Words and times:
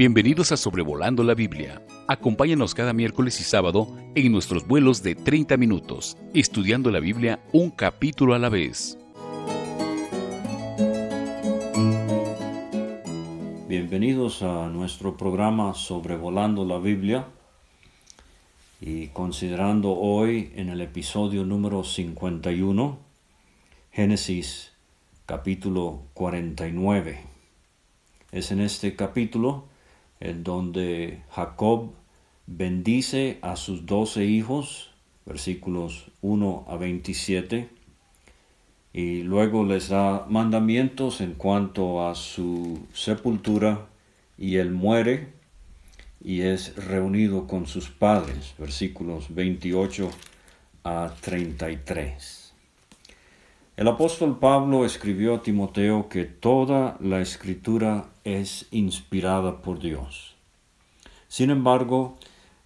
Bienvenidos 0.00 0.50
a 0.50 0.56
Sobrevolando 0.56 1.22
la 1.22 1.34
Biblia. 1.34 1.82
Acompáñanos 2.08 2.74
cada 2.74 2.94
miércoles 2.94 3.38
y 3.38 3.44
sábado 3.44 3.94
en 4.14 4.32
nuestros 4.32 4.66
vuelos 4.66 5.02
de 5.02 5.14
30 5.14 5.58
minutos, 5.58 6.16
estudiando 6.32 6.90
la 6.90 7.00
Biblia 7.00 7.40
un 7.52 7.68
capítulo 7.68 8.32
a 8.32 8.38
la 8.38 8.48
vez. 8.48 8.96
Bienvenidos 13.68 14.42
a 14.42 14.70
nuestro 14.70 15.18
programa 15.18 15.74
Sobrevolando 15.74 16.64
la 16.64 16.78
Biblia 16.78 17.26
y 18.80 19.08
considerando 19.08 19.92
hoy 19.92 20.50
en 20.56 20.70
el 20.70 20.80
episodio 20.80 21.44
número 21.44 21.84
51, 21.84 22.98
Génesis 23.92 24.72
capítulo 25.26 26.04
49. 26.14 27.20
Es 28.32 28.50
en 28.50 28.60
este 28.62 28.96
capítulo 28.96 29.68
en 30.20 30.44
donde 30.44 31.22
Jacob 31.30 31.92
bendice 32.46 33.38
a 33.42 33.56
sus 33.56 33.86
doce 33.86 34.24
hijos, 34.24 34.90
versículos 35.26 36.10
1 36.22 36.66
a 36.68 36.76
27, 36.76 37.68
y 38.92 39.22
luego 39.22 39.64
les 39.64 39.88
da 39.88 40.26
mandamientos 40.28 41.20
en 41.20 41.34
cuanto 41.34 42.06
a 42.06 42.14
su 42.14 42.86
sepultura, 42.92 43.86
y 44.36 44.56
él 44.56 44.70
muere 44.70 45.32
y 46.22 46.42
es 46.42 46.76
reunido 46.76 47.46
con 47.46 47.66
sus 47.66 47.88
padres, 47.88 48.54
versículos 48.58 49.34
28 49.34 50.10
a 50.84 51.14
33. 51.20 52.39
El 53.80 53.88
apóstol 53.88 54.38
Pablo 54.38 54.84
escribió 54.84 55.34
a 55.36 55.42
Timoteo 55.42 56.10
que 56.10 56.26
toda 56.26 56.98
la 57.00 57.22
escritura 57.22 58.10
es 58.24 58.68
inspirada 58.72 59.62
por 59.62 59.78
Dios. 59.78 60.36
Sin 61.28 61.48
embargo, 61.48 62.18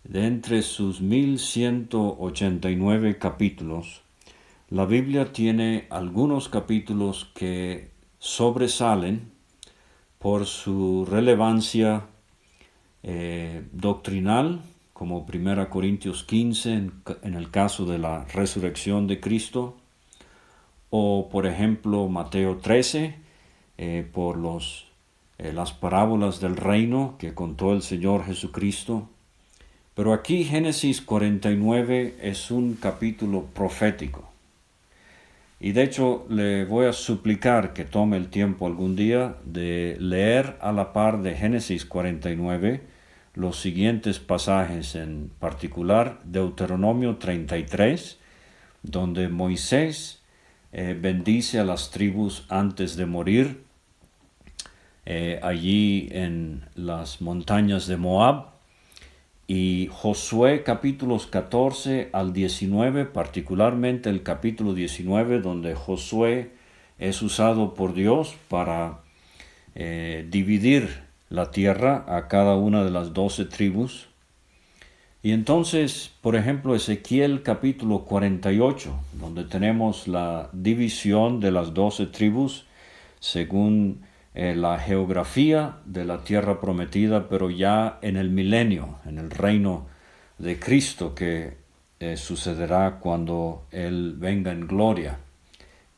de 0.03 0.27
entre 0.27 0.63
sus 0.63 1.01
1189 1.01 3.19
capítulos, 3.19 4.03
la 4.71 4.87
Biblia 4.87 5.33
tiene 5.33 5.87
algunos 5.89 6.49
capítulos 6.49 7.31
que 7.33 7.91
sobresalen 8.19 9.31
por 10.19 10.47
su 10.47 11.07
relevancia 11.09 12.07
eh, 13.05 13.63
doctrinal, 13.71 14.63
como 14.93 15.25
1 15.33 15.71
Corintios 15.71 16.25
15 16.25 16.91
en 17.23 17.35
el 17.35 17.53
caso 17.53 17.87
de 17.87 17.99
la 17.99 18.25
resurrección 18.25 19.07
de 19.07 19.21
Cristo, 19.21 19.77
o 20.97 21.29
por 21.29 21.45
ejemplo 21.45 22.07
Mateo 22.07 22.59
13 22.59 23.17
eh, 23.79 24.09
por 24.13 24.37
los, 24.37 24.87
eh, 25.39 25.53
las 25.53 25.73
parábolas 25.73 26.39
del 26.39 26.55
reino 26.55 27.17
que 27.19 27.35
contó 27.35 27.73
el 27.73 27.83
Señor 27.83 28.25
Jesucristo. 28.25 29.09
Pero 29.97 30.13
aquí 30.13 30.45
Génesis 30.45 31.01
49 31.03 32.15
es 32.23 32.53
un 32.53 32.75
capítulo 32.75 33.47
profético. 33.53 34.31
Y 35.59 35.73
de 35.73 35.83
hecho 35.83 36.27
le 36.29 36.65
voy 36.65 36.87
a 36.87 36.93
suplicar 36.93 37.73
que 37.73 37.85
tome 37.85 38.17
el 38.17 38.29
tiempo 38.29 38.69
algún 38.69 38.95
día 38.95 39.35
de 39.45 39.97
leer 39.99 40.57
a 40.61 40.71
la 40.71 40.93
par 40.93 41.23
de 41.23 41.35
Génesis 41.35 41.85
49 41.85 42.83
los 43.35 43.61
siguientes 43.61 44.21
pasajes, 44.21 44.95
en 44.95 45.33
particular 45.41 46.21
Deuteronomio 46.23 47.17
33, 47.17 48.17
donde 48.85 49.29
Moisés 49.29 50.21
eh, 50.77 50.99
bendice 51.01 51.61
a 51.61 51.65
las 51.65 51.93
tribus 51.93 52.47
antes 52.49 52.97
de 52.97 53.07
morir, 53.07 53.63
eh, 55.07 55.39
allí 55.41 56.09
en 56.11 56.65
las 56.75 57.21
montañas 57.21 57.87
de 57.87 57.97
Moab, 57.97 58.47
y 59.47 59.89
Josué 59.93 60.65
capítulos 60.65 61.29
14 61.29 62.11
al 62.13 62.33
19, 62.33 63.05
particularmente 63.05 64.11
el 64.11 64.25
capítulo 64.25 64.75
19, 64.75 65.41
donde 65.41 65.77
Josué 65.77 66.51
es 66.99 67.23
usado 67.23 67.75
por 67.75 67.95
Dios 67.95 68.35
para 68.49 68.99
eh, 69.77 70.27
dividir 70.29 71.05
la 71.31 71.53
tierra 71.53 72.05
a 72.09 72.27
cada 72.27 72.57
una 72.57 72.83
de 72.83 72.91
las 72.91 73.13
doce 73.13 73.45
tribus. 73.45 74.09
Y 75.25 75.33
entonces, 75.33 76.11
por 76.21 76.37
ejemplo, 76.37 76.75
Ezequiel 76.75 77.43
capítulo 77.43 78.01
48, 78.01 78.95
donde 79.15 79.45
tenemos 79.45 80.07
la 80.07 80.51
división 80.53 81.41
de 81.41 81.51
las 81.51 81.73
doce 81.73 82.05
tribus 82.05 82.67
según 83.21 84.03
eh, 84.35 84.55
la 84.55 84.79
geografía 84.79 85.79
de 85.87 86.05
la 86.05 86.25
tierra 86.25 86.61
prometida, 86.61 87.27
pero 87.31 87.49
ya 87.49 87.99
en 88.03 88.19
el 88.19 88.29
milenio, 88.29 88.99
en 89.07 89.17
el 89.17 89.31
reino 89.31 89.87
de 90.37 90.59
Cristo 90.59 91.15
que 91.15 91.57
eh, 92.01 92.19
sucederá 92.19 92.99
cuando 93.01 93.65
Él 93.71 94.17
venga 94.19 94.53
en 94.53 94.67
gloria 94.67 95.21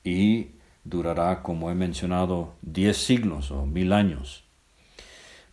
y 0.04 0.50
durará, 0.84 1.42
como 1.42 1.72
he 1.72 1.74
mencionado, 1.74 2.54
diez 2.62 2.96
siglos 2.96 3.50
o 3.50 3.66
mil 3.66 3.92
años. 3.92 4.44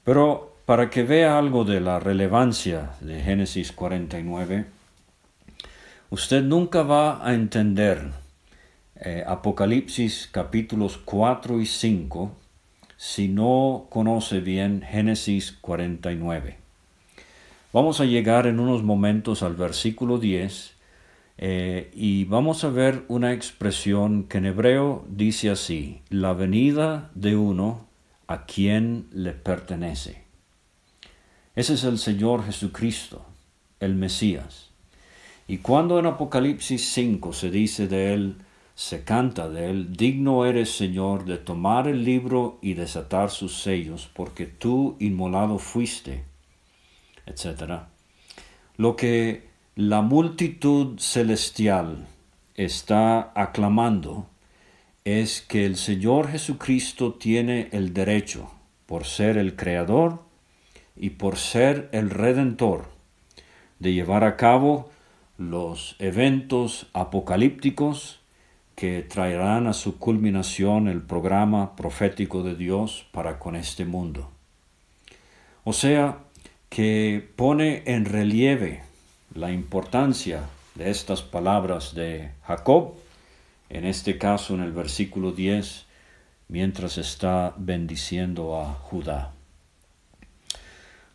Pero 0.03 0.52
para 0.65 0.89
que 0.89 1.03
vea 1.03 1.37
algo 1.37 1.65
de 1.65 1.81
la 1.81 1.99
relevancia 1.99 2.91
de 3.01 3.21
Génesis 3.21 3.71
49, 3.73 4.65
usted 6.09 6.41
nunca 6.41 6.83
va 6.83 7.25
a 7.25 7.33
entender 7.33 8.11
eh, 8.95 9.23
Apocalipsis 9.27 10.29
capítulos 10.31 10.97
4 11.03 11.59
y 11.59 11.65
5 11.65 12.31
si 12.95 13.27
no 13.27 13.87
conoce 13.89 14.39
bien 14.39 14.81
Génesis 14.81 15.51
49. 15.59 16.55
Vamos 17.73 17.99
a 17.99 18.05
llegar 18.05 18.47
en 18.47 18.61
unos 18.61 18.83
momentos 18.83 19.43
al 19.43 19.55
versículo 19.55 20.17
10 20.17 20.75
eh, 21.39 21.91
y 21.93 22.23
vamos 22.25 22.63
a 22.63 22.69
ver 22.69 23.03
una 23.09 23.33
expresión 23.33 24.23
que 24.23 24.37
en 24.37 24.45
hebreo 24.45 25.05
dice 25.09 25.49
así, 25.49 25.99
la 26.09 26.31
venida 26.31 27.09
de 27.15 27.35
uno 27.35 27.87
a 28.27 28.45
quien 28.45 29.07
le 29.11 29.33
pertenece. 29.33 30.22
Ese 31.55 31.75
es 31.75 31.83
el 31.83 31.99
Señor 31.99 32.45
Jesucristo, 32.45 33.23
el 33.79 33.93
Mesías. 33.93 34.71
Y 35.47 35.59
cuando 35.59 35.99
en 35.99 36.07
Apocalipsis 36.07 36.89
5 36.89 37.31
se 37.31 37.51
dice 37.51 37.87
de 37.87 38.13
él, 38.15 38.37
se 38.73 39.03
canta 39.03 39.49
de 39.49 39.69
él, 39.69 39.95
digno 39.95 40.45
eres 40.45 40.75
Señor 40.75 41.25
de 41.25 41.37
tomar 41.37 41.87
el 41.87 42.03
libro 42.03 42.57
y 42.61 42.73
desatar 42.73 43.29
sus 43.29 43.61
sellos, 43.61 44.09
porque 44.13 44.47
tú 44.47 44.95
inmolado 44.99 45.59
fuiste, 45.59 46.23
etc. 47.27 47.83
Lo 48.77 48.95
que 48.95 49.47
la 49.75 50.01
multitud 50.01 50.97
celestial 50.97 52.07
está 52.55 53.31
aclamando 53.35 54.27
es 55.05 55.41
que 55.41 55.67
el 55.67 55.75
Señor 55.75 56.29
Jesucristo 56.29 57.13
tiene 57.13 57.69
el 57.73 57.93
derecho, 57.93 58.49
por 58.87 59.05
ser 59.05 59.37
el 59.37 59.55
Creador, 59.55 60.32
y 60.95 61.11
por 61.11 61.37
ser 61.37 61.89
el 61.91 62.09
redentor 62.09 62.85
de 63.79 63.93
llevar 63.93 64.23
a 64.23 64.37
cabo 64.37 64.89
los 65.37 65.95
eventos 65.99 66.87
apocalípticos 66.93 68.19
que 68.75 69.01
traerán 69.01 69.67
a 69.67 69.73
su 69.73 69.97
culminación 69.97 70.87
el 70.87 71.01
programa 71.01 71.75
profético 71.75 72.43
de 72.43 72.55
Dios 72.55 73.05
para 73.11 73.39
con 73.39 73.55
este 73.55 73.85
mundo. 73.85 74.31
O 75.63 75.73
sea, 75.73 76.19
que 76.69 77.27
pone 77.35 77.83
en 77.85 78.05
relieve 78.05 78.83
la 79.35 79.51
importancia 79.51 80.49
de 80.75 80.89
estas 80.89 81.21
palabras 81.21 81.93
de 81.93 82.31
Jacob, 82.43 82.95
en 83.69 83.85
este 83.85 84.17
caso 84.17 84.55
en 84.55 84.61
el 84.61 84.71
versículo 84.71 85.31
10, 85.31 85.85
mientras 86.47 86.97
está 86.97 87.53
bendiciendo 87.57 88.59
a 88.59 88.73
Judá. 88.73 89.33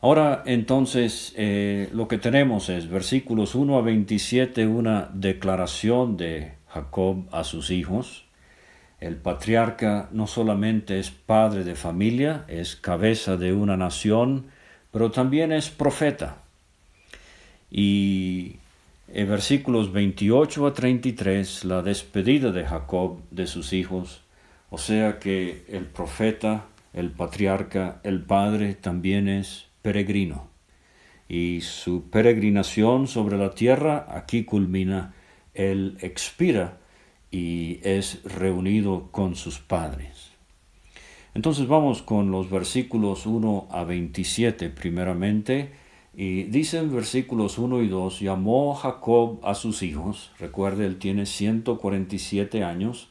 Ahora 0.00 0.44
entonces 0.46 1.34
eh, 1.36 1.88
lo 1.92 2.06
que 2.06 2.18
tenemos 2.18 2.68
es 2.68 2.88
versículos 2.88 3.56
1 3.56 3.78
a 3.78 3.82
27, 3.82 4.64
una 4.68 5.10
declaración 5.12 6.16
de 6.16 6.52
Jacob 6.68 7.24
a 7.32 7.42
sus 7.42 7.72
hijos. 7.72 8.24
El 9.00 9.16
patriarca 9.16 10.08
no 10.12 10.28
solamente 10.28 11.00
es 11.00 11.10
padre 11.10 11.64
de 11.64 11.74
familia, 11.74 12.44
es 12.46 12.76
cabeza 12.76 13.36
de 13.36 13.52
una 13.52 13.76
nación, 13.76 14.46
pero 14.92 15.10
también 15.10 15.50
es 15.50 15.68
profeta. 15.68 16.42
Y 17.68 18.56
en 19.12 19.28
versículos 19.28 19.92
28 19.92 20.66
a 20.66 20.74
33, 20.74 21.64
la 21.64 21.82
despedida 21.82 22.52
de 22.52 22.64
Jacob 22.64 23.18
de 23.32 23.48
sus 23.48 23.72
hijos, 23.72 24.22
o 24.70 24.78
sea 24.78 25.18
que 25.18 25.64
el 25.68 25.86
profeta, 25.86 26.66
el 26.92 27.10
patriarca, 27.10 28.00
el 28.04 28.22
padre 28.22 28.74
también 28.74 29.28
es 29.28 29.67
peregrino. 29.88 30.48
Y 31.30 31.62
su 31.62 32.10
peregrinación 32.10 33.06
sobre 33.06 33.38
la 33.38 33.54
tierra 33.54 34.04
aquí 34.10 34.44
culmina. 34.44 35.14
Él 35.54 35.96
expira 36.02 36.78
y 37.30 37.80
es 37.82 38.22
reunido 38.24 39.08
con 39.12 39.34
sus 39.34 39.58
padres. 39.58 40.32
Entonces 41.32 41.68
vamos 41.68 42.02
con 42.02 42.30
los 42.30 42.50
versículos 42.50 43.24
1 43.24 43.68
a 43.70 43.84
27 43.84 44.68
primeramente. 44.68 45.72
Y 46.14 46.42
dicen 46.42 46.94
versículos 46.94 47.56
1 47.56 47.82
y 47.82 47.88
2, 47.88 48.20
llamó 48.20 48.74
Jacob 48.74 49.40
a 49.42 49.54
sus 49.54 49.82
hijos, 49.82 50.32
recuerde, 50.38 50.84
él 50.84 50.98
tiene 50.98 51.24
147 51.24 52.62
años, 52.62 53.08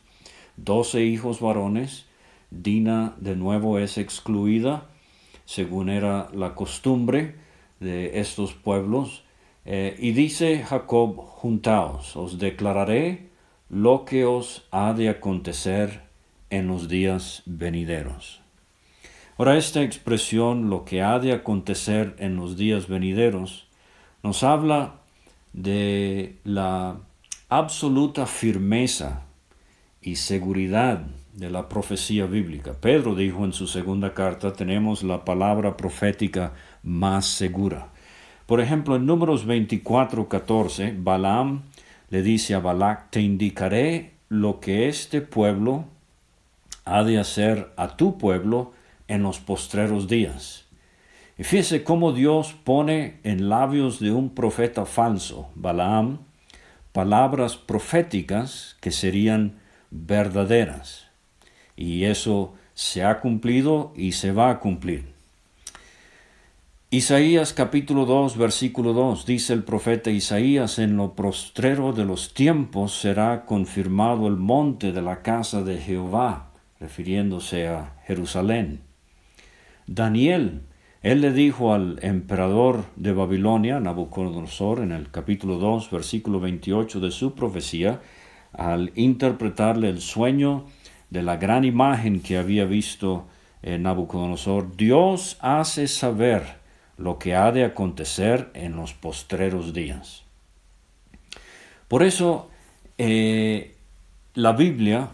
12 0.58 1.06
hijos 1.06 1.40
varones, 1.40 2.06
Dina 2.52 3.16
de 3.20 3.36
nuevo 3.36 3.80
es 3.80 3.98
excluida, 3.98 4.90
según 5.48 5.90
era 5.90 6.28
la 6.34 6.56
costumbre 6.56 7.36
de 7.80 8.20
estos 8.20 8.54
pueblos, 8.54 9.24
eh, 9.64 9.96
y 9.98 10.12
dice 10.12 10.62
Jacob, 10.64 11.16
juntaos, 11.16 12.18
os 12.18 12.38
declararé 12.38 13.30
lo 13.70 14.04
que 14.04 14.26
os 14.26 14.68
ha 14.72 14.94
de 14.94 15.08
acontecer 15.08 16.02
en 16.50 16.68
los 16.68 16.90
días 16.90 17.44
venideros. 17.46 18.42
Ahora 19.38 19.58
esta 19.58 19.84
expresión, 19.84 20.70
lo 20.70 20.84
que 20.84 21.02
ha 21.02 21.18
de 21.20 21.32
acontecer 21.32 22.16
en 22.20 22.36
los 22.36 22.58
días 22.58 22.90
venideros, 22.90 23.68
nos 24.24 24.44
habla 24.44 24.96
de 25.54 26.36
la 26.44 26.98
absoluta 27.48 28.26
firmeza 28.26 29.24
y 30.02 30.18
seguridad 30.18 31.06
de 31.38 31.52
la 31.52 31.70
profecía 31.70 32.26
bíblica. 32.26 32.74
Pedro 32.74 33.14
dijo 33.14 33.46
en 33.46 33.54
su 33.54 33.68
segunda 33.68 34.16
carta, 34.16 34.54
tenemos 34.54 35.04
la 35.04 35.24
palabra 35.24 35.78
profética 35.78 36.54
más 36.82 37.28
segura. 37.28 37.90
Por 38.48 38.60
ejemplo, 38.60 38.96
en 38.96 39.06
números 39.06 39.46
24, 39.46 40.28
14, 40.28 40.96
Balaam 40.98 41.62
le 42.10 42.24
dice 42.24 42.56
a 42.56 42.60
Balac, 42.60 43.12
te 43.12 43.22
indicaré 43.22 44.14
lo 44.30 44.60
que 44.60 44.88
este 44.88 45.22
pueblo 45.22 45.86
ha 46.86 47.04
de 47.04 47.20
hacer 47.20 47.72
a 47.78 47.96
tu 47.98 48.18
pueblo 48.18 48.74
en 49.08 49.22
los 49.22 49.40
postreros 49.40 50.08
días. 50.08 50.66
Y 51.38 51.44
fíjese 51.44 51.84
cómo 51.84 52.14
Dios 52.14 52.56
pone 52.64 53.20
en 53.24 53.48
labios 53.48 54.00
de 54.00 54.12
un 54.12 54.34
profeta 54.34 54.88
falso, 54.88 55.52
Balaam, 55.54 56.18
palabras 56.94 57.58
proféticas 57.58 58.76
que 58.82 58.90
serían 58.90 59.60
verdaderas. 59.92 61.07
Y 61.78 62.04
eso 62.04 62.54
se 62.74 63.06
ha 63.06 63.22
cumplido 63.22 63.94
y 63.96 64.12
se 64.12 64.34
va 64.34 64.50
a 64.50 64.60
cumplir. 64.60 65.16
Isaías 66.90 67.54
capítulo 67.54 68.06
2 68.06 68.38
versículo 68.38 68.94
2 68.94 69.26
dice 69.26 69.52
el 69.54 69.64
profeta 69.64 70.10
Isaías 70.10 70.80
en 70.80 70.96
lo 70.96 71.16
prostrero 71.16 71.92
de 71.92 72.06
los 72.06 72.34
tiempos 72.34 72.98
será 72.98 73.46
confirmado 73.46 74.28
el 74.28 74.38
monte 74.38 74.94
de 74.94 75.02
la 75.02 75.22
casa 75.22 75.64
de 75.64 75.80
Jehová, 75.80 76.52
refiriéndose 76.80 77.68
a 77.68 77.94
Jerusalén. 78.06 78.80
Daniel, 79.86 80.62
él 81.02 81.22
le 81.22 81.34
dijo 81.34 81.74
al 81.74 82.00
emperador 82.02 82.86
de 82.96 83.12
Babilonia, 83.12 83.80
Nabucodonosor, 83.80 84.80
en 84.80 84.94
el 84.94 85.12
capítulo 85.12 85.58
2 85.58 85.92
versículo 85.92 86.40
28 86.40 87.02
de 87.02 87.12
su 87.12 87.36
profecía, 87.36 88.00
al 88.54 88.92
interpretarle 88.96 89.90
el 89.90 90.00
sueño 90.00 90.66
de 91.10 91.24
la 91.24 91.38
gran 91.38 91.64
imagen 91.64 92.22
que 92.22 92.38
había 92.38 92.66
visto 92.66 93.28
en 93.62 93.84
Nabucodonosor, 93.84 94.76
Dios 94.76 95.38
hace 95.40 95.88
saber 95.88 96.58
lo 96.98 97.20
que 97.20 97.36
ha 97.36 97.52
de 97.52 97.64
acontecer 97.64 98.50
en 98.54 98.76
los 98.76 98.94
postreros 98.94 99.74
días. 99.74 100.24
Por 101.88 102.04
eso 102.04 102.50
eh, 102.98 103.76
la 104.34 104.54
Biblia 104.54 105.10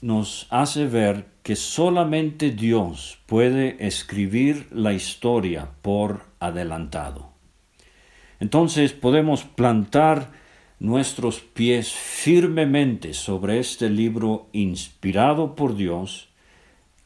nos 0.00 0.46
hace 0.50 0.86
ver 0.86 1.26
que 1.42 1.56
solamente 1.56 2.50
Dios 2.50 3.18
puede 3.26 3.86
escribir 3.86 4.68
la 4.72 4.92
historia 4.92 5.70
por 5.82 6.24
adelantado. 6.40 7.30
Entonces 8.40 8.92
podemos 8.92 9.44
plantar 9.44 10.30
nuestros 10.78 11.40
pies 11.40 11.92
firmemente 11.92 13.14
sobre 13.14 13.58
este 13.58 13.88
libro 13.88 14.48
inspirado 14.52 15.54
por 15.54 15.76
Dios 15.76 16.28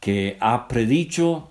que 0.01 0.37
ha 0.41 0.67
predicho 0.67 1.51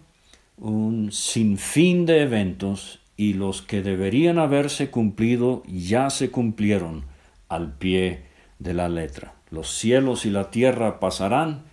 un 0.58 1.12
sinfín 1.12 2.06
de 2.06 2.22
eventos 2.24 3.00
y 3.16 3.34
los 3.34 3.62
que 3.62 3.82
deberían 3.82 4.40
haberse 4.40 4.90
cumplido 4.90 5.64
ya 5.68 6.10
se 6.10 6.32
cumplieron 6.32 7.04
al 7.48 7.74
pie 7.74 8.24
de 8.60 8.74
la 8.74 8.90
letra. 8.90 9.34
Los 9.52 9.70
cielos 9.70 10.26
y 10.26 10.30
la 10.30 10.52
tierra 10.52 11.00
pasarán, 11.00 11.64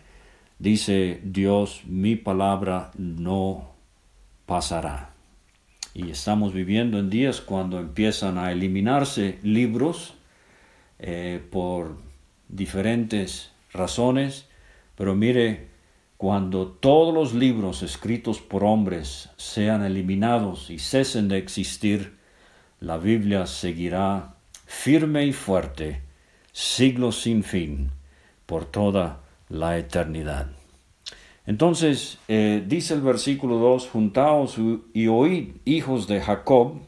dice 0.59 1.21
Dios, 1.25 1.83
mi 1.87 2.17
palabra 2.17 2.91
no 2.97 3.71
pasará. 4.47 5.11
Y 5.95 6.11
estamos 6.11 6.53
viviendo 6.53 6.99
en 6.99 7.11
días 7.11 7.41
cuando 7.41 7.79
empiezan 7.79 8.39
a 8.39 8.53
eliminarse 8.53 9.39
libros 9.43 10.16
eh, 10.99 11.45
por 11.51 11.99
diferentes 12.49 13.53
razones, 13.73 14.47
pero 14.97 15.15
mire, 15.15 15.69
cuando 16.17 16.69
todos 16.69 17.13
los 17.13 17.35
libros 17.35 17.83
escritos 17.83 18.41
por 18.41 18.65
hombres 18.65 19.29
sean 19.37 19.85
eliminados 19.85 20.71
y 20.71 20.79
cesen 20.79 21.29
de 21.29 21.39
existir, 21.39 22.17
la 22.81 22.97
Biblia 22.97 23.47
seguirá 23.47 24.35
firme 24.65 25.27
y 25.27 25.33
fuerte, 25.33 26.01
siglos 26.53 27.21
sin 27.21 27.43
fin, 27.43 27.91
por 28.47 28.65
toda 28.65 29.21
la 29.49 29.77
eternidad. 29.77 30.49
Entonces, 31.47 32.19
eh, 32.29 32.65
dice 32.67 32.95
el 32.95 33.03
versículo 33.03 33.59
2, 33.59 33.89
juntaos 33.89 34.57
y 34.93 35.07
oíd, 35.07 35.51
hijos 35.65 36.09
de 36.09 36.21
Jacob. 36.21 36.81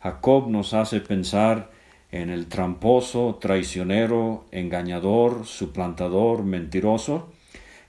Jacob 0.00 0.48
nos 0.48 0.72
hace 0.72 1.00
pensar 1.00 1.70
en 2.12 2.30
el 2.30 2.46
tramposo, 2.46 3.38
traicionero, 3.40 4.46
engañador, 4.52 5.46
suplantador, 5.46 6.44
mentiroso 6.44 7.32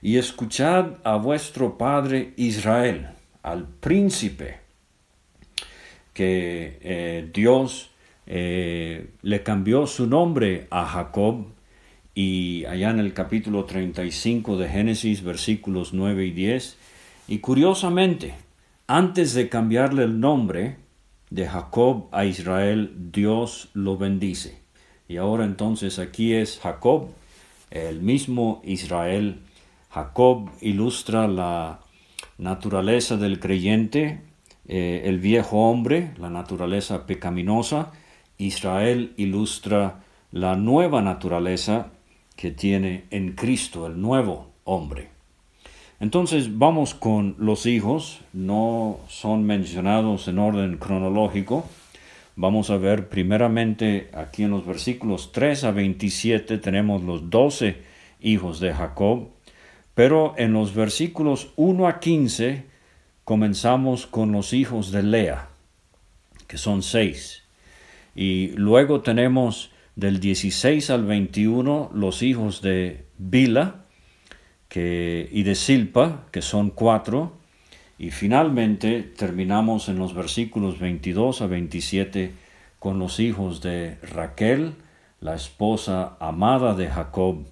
y 0.02 0.16
escuchad 0.16 0.94
a 1.04 1.16
vuestro 1.16 1.78
padre 1.78 2.32
Israel, 2.36 3.08
al 3.42 3.66
príncipe 3.66 4.58
que 6.12 6.78
eh, 6.82 7.30
Dios 7.32 7.90
eh, 8.26 9.10
le 9.22 9.42
cambió 9.42 9.86
su 9.86 10.06
nombre 10.06 10.66
a 10.70 10.84
Jacob 10.84 11.46
y 12.14 12.64
allá 12.64 12.90
en 12.90 12.98
el 12.98 13.14
capítulo 13.14 13.64
35 13.64 14.56
de 14.58 14.68
Génesis 14.68 15.22
versículos 15.22 15.94
9 15.94 16.26
y 16.26 16.30
10 16.32 16.76
y 17.28 17.38
curiosamente 17.38 18.34
antes 18.88 19.34
de 19.34 19.48
cambiarle 19.48 20.02
el 20.02 20.18
nombre 20.18 20.76
de 21.30 21.46
Jacob 21.46 22.08
a 22.12 22.24
Israel 22.24 22.92
Dios 23.12 23.70
lo 23.74 23.96
bendice 23.96 24.60
y 25.08 25.16
ahora 25.16 25.44
entonces 25.44 25.98
aquí 25.98 26.34
es 26.34 26.58
Jacob 26.60 27.08
el 27.70 28.00
mismo 28.00 28.60
Israel 28.64 29.40
Jacob 29.90 30.50
ilustra 30.60 31.26
la 31.26 31.80
naturaleza 32.36 33.16
del 33.16 33.40
creyente, 33.40 34.20
eh, 34.66 35.02
el 35.06 35.18
viejo 35.18 35.68
hombre, 35.70 36.12
la 36.18 36.30
naturaleza 36.30 37.06
pecaminosa. 37.06 37.92
Israel 38.36 39.14
ilustra 39.16 40.04
la 40.30 40.56
nueva 40.56 41.02
naturaleza 41.02 41.90
que 42.36 42.50
tiene 42.50 43.04
en 43.10 43.32
Cristo, 43.32 43.86
el 43.86 44.00
nuevo 44.00 44.50
hombre. 44.64 45.08
Entonces 46.00 46.58
vamos 46.58 46.94
con 46.94 47.34
los 47.38 47.66
hijos, 47.66 48.20
no 48.32 49.00
son 49.08 49.44
mencionados 49.44 50.28
en 50.28 50.38
orden 50.38 50.76
cronológico. 50.78 51.68
Vamos 52.36 52.70
a 52.70 52.76
ver 52.76 53.08
primeramente 53.08 54.08
aquí 54.14 54.44
en 54.44 54.50
los 54.50 54.64
versículos 54.64 55.32
3 55.32 55.64
a 55.64 55.70
27 55.72 56.58
tenemos 56.58 57.02
los 57.02 57.30
doce 57.30 57.82
hijos 58.20 58.60
de 58.60 58.72
Jacob. 58.72 59.30
Pero 59.94 60.34
en 60.36 60.52
los 60.52 60.72
versículos 60.72 61.48
1 61.56 61.88
a 61.88 61.98
15 61.98 62.64
comenzamos 63.24 64.06
con 64.06 64.30
los 64.30 64.52
hijos 64.52 64.92
de 64.92 65.02
Lea, 65.02 65.48
que 66.46 66.58
son 66.58 66.84
seis. 66.84 67.42
Y 68.14 68.50
luego 68.50 69.00
tenemos 69.00 69.72
del 69.96 70.20
16 70.20 70.90
al 70.90 71.04
21 71.04 71.90
los 71.92 72.22
hijos 72.22 72.62
de 72.62 73.06
Bila 73.18 73.82
y 74.74 75.42
de 75.42 75.54
Silpa, 75.54 76.26
que 76.30 76.42
son 76.42 76.70
cuatro. 76.70 77.32
Y 77.98 78.10
finalmente 78.10 79.02
terminamos 79.02 79.88
en 79.88 79.98
los 79.98 80.14
versículos 80.14 80.78
22 80.78 81.42
a 81.42 81.46
27 81.46 82.32
con 82.78 82.98
los 82.98 83.18
hijos 83.18 83.60
de 83.60 83.96
Raquel, 84.02 84.74
la 85.20 85.34
esposa 85.34 86.16
amada 86.20 86.74
de 86.74 86.88
Jacob, 86.88 87.44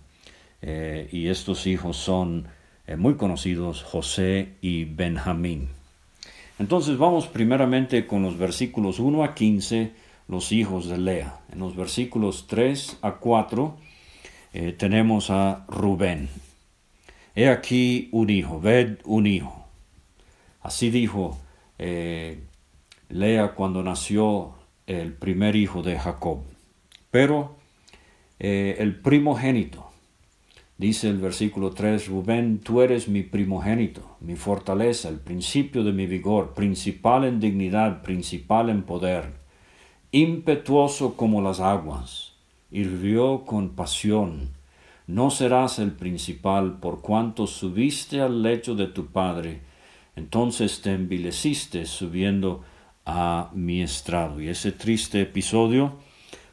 eh, 0.63 1.09
y 1.11 1.29
estos 1.29 1.67
hijos 1.67 1.97
son 1.97 2.47
eh, 2.87 2.97
muy 2.97 3.17
conocidos, 3.17 3.83
José 3.83 4.55
y 4.61 4.85
Benjamín. 4.85 5.69
Entonces 6.59 6.97
vamos 6.97 7.27
primeramente 7.27 8.07
con 8.07 8.23
los 8.23 8.39
versículos 8.39 8.99
1 8.99 9.25
a 9.25 9.35
15, 9.35 9.93
los 10.29 10.53
hijos 10.53 10.89
de 10.89 10.99
Lea. 10.99 11.41
En 11.53 11.59
los 11.59 11.77
versículos 11.77 12.47
3 12.47 12.99
a 13.03 13.13
4 13.17 13.77
eh, 14.55 14.73
tenemos 14.73 15.31
a 15.31 15.65
Rubén. 15.69 16.29
He 17.37 17.49
aquí 17.50 18.09
un 18.12 18.31
hijo, 18.31 18.61
ved 18.61 18.99
un 19.05 19.26
hijo. 19.26 19.66
Así 20.62 20.90
dijo 20.90 21.38
eh, 21.78 22.40
Lea 23.11 23.55
cuando 23.55 23.83
nació 23.83 24.55
el 24.87 25.12
primer 25.12 25.55
hijo 25.55 25.83
de 25.83 25.99
Jacob. 25.99 26.40
Pero 27.11 27.57
eh, 28.38 28.76
el 28.78 28.99
primogénito, 29.00 29.87
dice 30.78 31.09
el 31.09 31.19
versículo 31.19 31.73
3, 31.73 32.09
Rubén, 32.09 32.59
tú 32.59 32.81
eres 32.81 33.07
mi 33.07 33.23
primogénito, 33.23 34.16
mi 34.21 34.35
fortaleza, 34.37 35.11
el 35.11 35.21
principio 35.21 35.85
de 35.85 35.93
mi 35.93 36.07
vigor, 36.07 36.55
principal 36.55 37.25
en 37.25 37.38
dignidad, 37.38 38.02
principal 38.02 38.71
en 38.71 38.83
poder, 38.83 39.35
impetuoso 40.11 41.16
como 41.16 41.43
las 41.43 41.61
aguas, 41.61 42.33
hirvió 42.71 43.45
con 43.45 43.71
pasión. 43.71 44.56
No 45.07 45.31
serás 45.31 45.79
el 45.79 45.93
principal 45.93 46.79
por 46.81 47.01
cuanto 47.01 47.47
subiste 47.47 48.21
al 48.21 48.43
lecho 48.43 48.75
de 48.75 48.89
tu 48.89 49.07
padre, 49.07 49.61
entonces 50.17 50.81
te 50.81 50.93
envileciste 50.93 51.87
subiendo 51.87 52.65
a 53.05 53.51
mi 53.55 53.83
estrado. 53.83 54.41
Y 54.41 54.49
ese 54.49 54.73
triste 54.73 55.21
episodio 55.21 55.93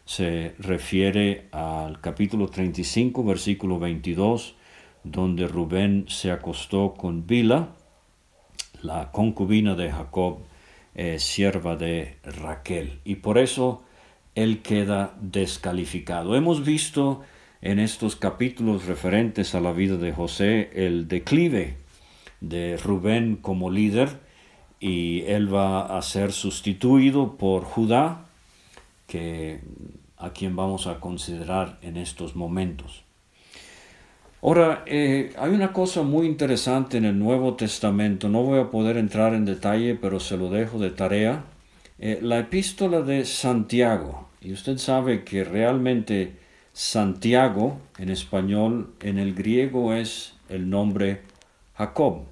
se 0.05 0.53
refiere 0.59 1.47
al 1.51 1.99
capítulo 1.99 2.47
35, 2.47 3.23
versículo 3.23 3.79
22, 3.79 4.55
donde 5.03 5.47
Rubén 5.47 6.05
se 6.07 6.29
acostó 6.29 6.93
con 6.93 7.25
Bila, 7.25 7.69
la 8.83 9.11
concubina 9.11 9.75
de 9.75 9.91
Jacob, 9.91 10.39
eh, 10.93 11.17
sierva 11.17 11.75
de 11.75 12.17
Raquel. 12.23 12.99
Y 13.03 13.15
por 13.15 13.39
eso 13.39 13.81
él 14.35 14.61
queda 14.61 15.15
descalificado. 15.19 16.35
Hemos 16.35 16.63
visto 16.63 17.23
en 17.63 17.79
estos 17.79 18.17
capítulos 18.17 18.87
referentes 18.87 19.55
a 19.55 19.61
la 19.61 19.71
vida 19.71 19.95
de 19.95 20.11
José 20.11 20.69
el 20.73 21.07
declive 21.07 21.77
de 22.41 22.75
Rubén 22.75 23.37
como 23.37 23.71
líder 23.71 24.09
y 24.81 25.21
él 25.27 25.51
va 25.51 25.97
a 25.97 26.01
ser 26.01 26.33
sustituido 26.33 27.37
por 27.37 27.63
Judá, 27.63 28.25
que 29.07 29.61
a 30.17 30.31
quien 30.31 30.57
vamos 30.57 30.87
a 30.87 30.99
considerar 30.99 31.79
en 31.81 31.95
estos 31.95 32.35
momentos. 32.35 33.05
Ahora, 34.41 34.83
eh, 34.85 35.31
hay 35.37 35.51
una 35.51 35.71
cosa 35.71 36.03
muy 36.03 36.27
interesante 36.27 36.97
en 36.97 37.05
el 37.05 37.17
Nuevo 37.17 37.55
Testamento, 37.55 38.27
no 38.27 38.43
voy 38.43 38.59
a 38.59 38.71
poder 38.71 38.97
entrar 38.97 39.33
en 39.33 39.45
detalle, 39.45 39.95
pero 39.95 40.19
se 40.19 40.35
lo 40.35 40.49
dejo 40.49 40.79
de 40.79 40.89
tarea. 40.89 41.45
Eh, 41.97 42.19
la 42.21 42.39
epístola 42.39 43.01
de 43.03 43.23
Santiago, 43.23 44.27
y 44.41 44.51
usted 44.51 44.79
sabe 44.79 45.23
que 45.23 45.45
realmente 45.45 46.42
Santiago 46.73 47.79
en 47.99 48.09
español, 48.09 48.93
en 49.01 49.19
el 49.19 49.35
griego 49.35 49.93
es 49.93 50.33
el 50.49 50.71
nombre 50.71 51.21
Jacob. 51.75 52.23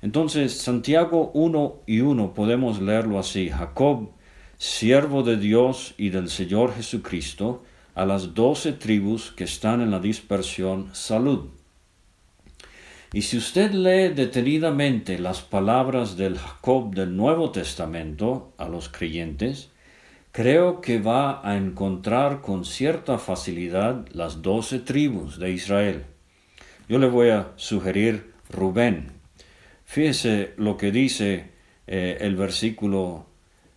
Entonces, 0.00 0.54
Santiago 0.54 1.30
1 1.34 1.82
y 1.86 2.00
1 2.00 2.32
podemos 2.32 2.80
leerlo 2.80 3.18
así. 3.18 3.50
Jacob, 3.50 4.10
siervo 4.56 5.22
de 5.22 5.36
Dios 5.36 5.94
y 5.98 6.08
del 6.08 6.30
Señor 6.30 6.74
Jesucristo, 6.74 7.62
a 7.94 8.06
las 8.06 8.34
doce 8.34 8.72
tribus 8.72 9.32
que 9.32 9.44
están 9.44 9.82
en 9.82 9.90
la 9.90 10.00
dispersión, 10.00 10.88
salud. 10.94 11.50
Y 13.12 13.20
si 13.20 13.36
usted 13.36 13.72
lee 13.72 14.14
detenidamente 14.14 15.18
las 15.18 15.42
palabras 15.42 16.16
del 16.16 16.38
Jacob 16.38 16.94
del 16.94 17.14
Nuevo 17.14 17.50
Testamento 17.50 18.54
a 18.56 18.66
los 18.66 18.88
creyentes, 18.88 19.68
creo 20.32 20.80
que 20.80 20.98
va 20.98 21.46
a 21.48 21.56
encontrar 21.56 22.40
con 22.40 22.64
cierta 22.64 23.18
facilidad 23.18 24.06
las 24.12 24.42
doce 24.42 24.80
tribus 24.80 25.38
de 25.38 25.52
Israel. 25.52 26.04
Yo 26.88 26.98
le 26.98 27.08
voy 27.08 27.30
a 27.30 27.52
sugerir 27.56 28.32
Rubén, 28.50 29.22
Fíjese 29.92 30.54
lo 30.56 30.78
que 30.78 30.90
dice 30.90 31.50
eh, 31.86 32.16
el 32.22 32.34
versículo 32.34 33.26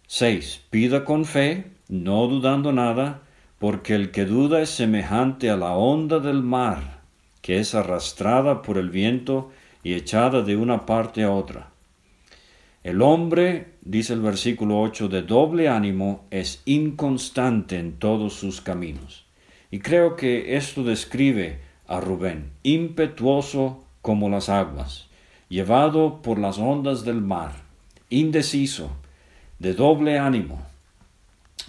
6. 0.07 0.61
Pida 0.69 1.03
con 1.03 1.25
fe, 1.25 1.65
no 1.89 2.27
dudando 2.27 2.71
nada, 2.71 3.23
porque 3.59 3.95
el 3.95 4.11
que 4.11 4.23
duda 4.23 4.61
es 4.61 4.69
semejante 4.69 5.49
a 5.49 5.57
la 5.57 5.73
onda 5.73 6.19
del 6.19 6.41
mar, 6.41 7.01
que 7.41 7.59
es 7.59 7.75
arrastrada 7.75 8.61
por 8.61 8.77
el 8.77 8.91
viento 8.91 9.51
y 9.83 9.93
echada 9.93 10.41
de 10.41 10.55
una 10.55 10.85
parte 10.85 11.23
a 11.23 11.31
otra. 11.31 11.71
El 12.81 13.01
hombre, 13.01 13.73
dice 13.85 14.13
el 14.13 14.21
versículo 14.21 14.81
8, 14.81 15.07
de 15.07 15.21
doble 15.21 15.69
ánimo 15.69 16.25
es 16.31 16.61
inconstante 16.65 17.79
en 17.79 17.93
todos 17.93 18.33
sus 18.33 18.59
caminos. 18.59 19.25
Y 19.71 19.79
creo 19.79 20.15
que 20.15 20.57
esto 20.57 20.83
describe 20.83 21.59
a 21.87 22.01
Rubén, 22.01 22.51
impetuoso 22.63 23.85
como 24.01 24.29
las 24.29 24.49
aguas 24.49 25.07
llevado 25.49 26.21
por 26.21 26.39
las 26.39 26.57
ondas 26.57 27.05
del 27.05 27.21
mar, 27.21 27.53
indeciso, 28.09 28.91
de 29.59 29.73
doble 29.73 30.17
ánimo, 30.19 30.61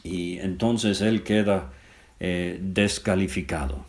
y 0.02 0.38
entonces 0.38 1.00
él 1.00 1.22
queda 1.22 1.72
eh, 2.20 2.58
descalificado. 2.60 3.84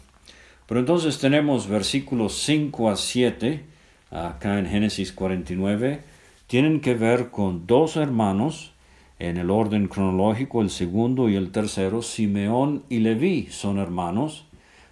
Pero 0.67 0.79
entonces 0.79 1.19
tenemos 1.19 1.67
versículos 1.67 2.37
5 2.43 2.89
a 2.89 2.95
7, 2.95 3.63
acá 4.11 4.59
en 4.59 4.67
Génesis 4.67 5.13
49, 5.13 6.01
tienen 6.47 6.79
que 6.79 6.95
ver 6.95 7.29
con 7.29 7.67
dos 7.67 7.97
hermanos, 7.97 8.73
en 9.19 9.37
el 9.37 9.49
orden 9.49 9.87
cronológico, 9.87 10.61
el 10.61 10.69
segundo 10.69 11.29
y 11.29 11.35
el 11.35 11.51
tercero, 11.51 12.01
Simeón 12.01 12.83
y 12.89 12.99
Leví 12.99 13.47
son 13.49 13.79
hermanos, 13.79 14.45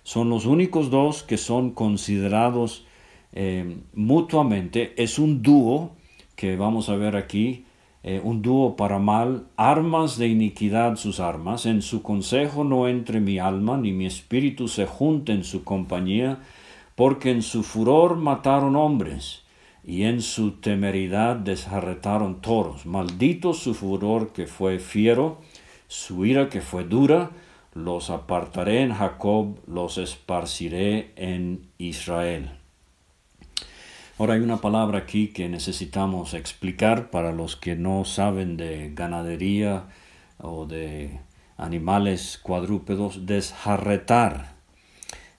son 0.03 0.29
los 0.29 0.45
únicos 0.45 0.89
dos 0.89 1.23
que 1.23 1.37
son 1.37 1.71
considerados 1.71 2.85
eh, 3.33 3.77
mutuamente. 3.93 4.93
Es 5.01 5.17
un 5.17 5.41
dúo 5.41 5.91
que 6.35 6.57
vamos 6.57 6.89
a 6.89 6.95
ver 6.95 7.15
aquí, 7.15 7.65
eh, 8.03 8.19
un 8.23 8.41
dúo 8.41 8.75
para 8.75 8.99
mal, 8.99 9.47
armas 9.55 10.17
de 10.17 10.27
iniquidad 10.27 10.97
sus 10.97 11.19
armas, 11.19 11.65
en 11.65 11.81
su 11.81 12.01
consejo 12.01 12.63
no 12.63 12.87
entre 12.87 13.19
mi 13.19 13.39
alma, 13.39 13.77
ni 13.77 13.93
mi 13.93 14.05
espíritu 14.05 14.67
se 14.67 14.85
junte 14.85 15.31
en 15.31 15.43
su 15.43 15.63
compañía, 15.63 16.39
porque 16.95 17.31
en 17.31 17.41
su 17.41 17.63
furor 17.63 18.15
mataron 18.17 18.75
hombres, 18.75 19.44
y 19.85 20.03
en 20.03 20.21
su 20.21 20.53
temeridad 20.53 21.35
desarretaron 21.35 22.41
toros. 22.41 22.85
Maldito 22.87 23.53
su 23.53 23.75
furor 23.75 24.33
que 24.33 24.47
fue 24.47 24.79
fiero, 24.79 25.41
su 25.87 26.25
ira 26.25 26.49
que 26.49 26.61
fue 26.61 26.83
dura, 26.85 27.29
los 27.73 28.09
apartaré 28.09 28.81
en 28.81 28.93
Jacob, 28.93 29.59
los 29.67 29.99
esparciré 29.99 31.13
en 31.17 31.67
Israel. 31.77 32.51
Ahora 34.17 34.35
hay 34.35 34.39
una 34.39 34.57
palabra 34.57 34.99
aquí 34.99 35.27
que 35.27 35.49
necesitamos 35.49 36.33
explicar 36.33 37.11
para 37.11 37.31
los 37.31 37.55
que 37.55 37.75
no 37.75 38.05
saben 38.05 38.57
de 38.57 38.91
ganadería 38.93 39.87
o 40.39 40.65
de 40.65 41.19
animales 41.57 42.39
cuadrúpedos, 42.41 43.25
desjarretar. 43.27 44.55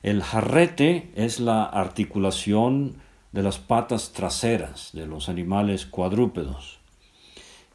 El 0.03 0.23
jarrete 0.23 1.11
es 1.17 1.41
la 1.41 1.65
articulación 1.65 2.99
de 3.37 3.43
las 3.43 3.59
patas 3.59 4.15
traseras 4.15 4.93
de 4.95 5.05
los 5.05 5.29
animales 5.29 5.85
cuadrúpedos. 5.85 6.79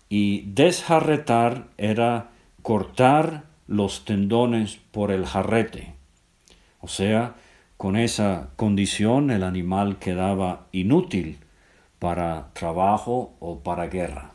Y 0.09 0.41
desjarretar 0.41 1.67
era 1.77 2.31
cortar 2.63 3.43
los 3.67 4.03
tendones 4.03 4.79
por 4.89 5.11
el 5.11 5.27
jarrete. 5.27 5.93
O 6.79 6.87
sea, 6.87 7.35
con 7.77 7.95
esa 7.95 8.49
condición 8.55 9.29
el 9.29 9.43
animal 9.43 9.99
quedaba 9.99 10.65
inútil 10.71 11.37
para 11.99 12.49
trabajo 12.53 13.35
o 13.39 13.59
para 13.59 13.85
guerra. 13.85 14.31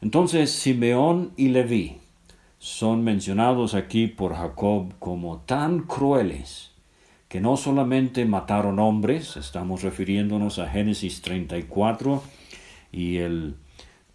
Entonces 0.00 0.50
Simeón 0.50 1.30
y 1.36 1.50
Leví 1.50 1.98
son 2.58 3.04
mencionados 3.04 3.74
aquí 3.74 4.08
por 4.08 4.34
Jacob 4.34 4.94
como 4.98 5.42
tan 5.42 5.82
crueles 5.84 6.69
que 7.30 7.40
no 7.40 7.56
solamente 7.56 8.24
mataron 8.24 8.80
hombres, 8.80 9.36
estamos 9.36 9.82
refiriéndonos 9.82 10.58
a 10.58 10.68
Génesis 10.68 11.22
34 11.22 12.24
y 12.90 13.18
el 13.18 13.54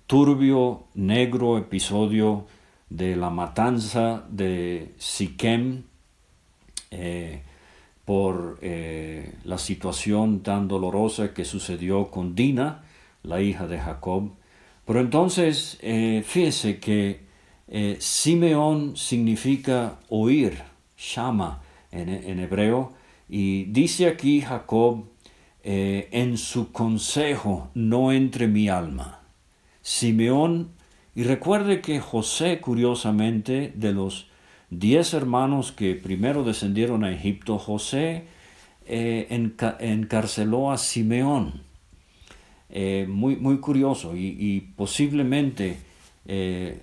turbio 0.06 0.84
negro 0.96 1.58
episodio 1.58 2.46
de 2.90 3.16
la 3.16 3.30
matanza 3.30 4.26
de 4.30 4.92
Siquem, 4.98 5.84
eh, 6.92 7.42
por 8.04 8.60
eh, 8.62 9.34
la 9.46 9.60
situación 9.60 10.42
tan 10.42 10.68
dolorosa 10.68 11.34
que 11.34 11.46
sucedió 11.46 12.12
con 12.12 12.36
Dina, 12.36 12.84
la 13.24 13.40
hija 13.40 13.66
de 13.66 13.80
Jacob. 13.80 14.34
Pero 14.86 15.00
entonces, 15.00 15.78
eh, 15.82 16.22
fíjese 16.26 16.82
que 16.82 17.24
Simeón 17.98 18.98
significa 18.98 20.00
oír, 20.10 20.62
en, 21.92 22.10
en, 22.10 22.40
hebreo, 22.42 22.94
y 23.30 23.66
dice 23.66 24.08
aquí 24.08 24.42
Jacob, 24.42 25.06
en 25.64 26.38
su 26.38 26.72
consejo 26.72 27.70
no 27.74 28.12
entre 28.12 28.48
mi 28.48 28.70
alma. 28.70 29.22
Simeón, 29.82 30.70
y 31.16 31.24
recuerde 31.24 31.82
que 31.82 32.00
José, 32.00 32.60
curiosamente, 32.60 33.72
de 33.74 33.94
los 33.94 34.28
diez 34.70 35.14
hermanos 35.14 35.72
que 35.72 35.96
primero 35.96 36.44
descendieron 36.44 37.04
a 37.04 37.12
Egipto, 37.12 37.58
José 37.58 38.26
eh, 38.86 39.28
encarceló 39.80 40.72
a 40.72 40.78
Simeón. 40.78 41.62
Eh, 42.70 43.06
muy, 43.08 43.36
muy 43.38 43.60
curioso 43.60 44.16
y, 44.18 44.74
posiblemente 44.76 45.78
eh, 46.26 46.82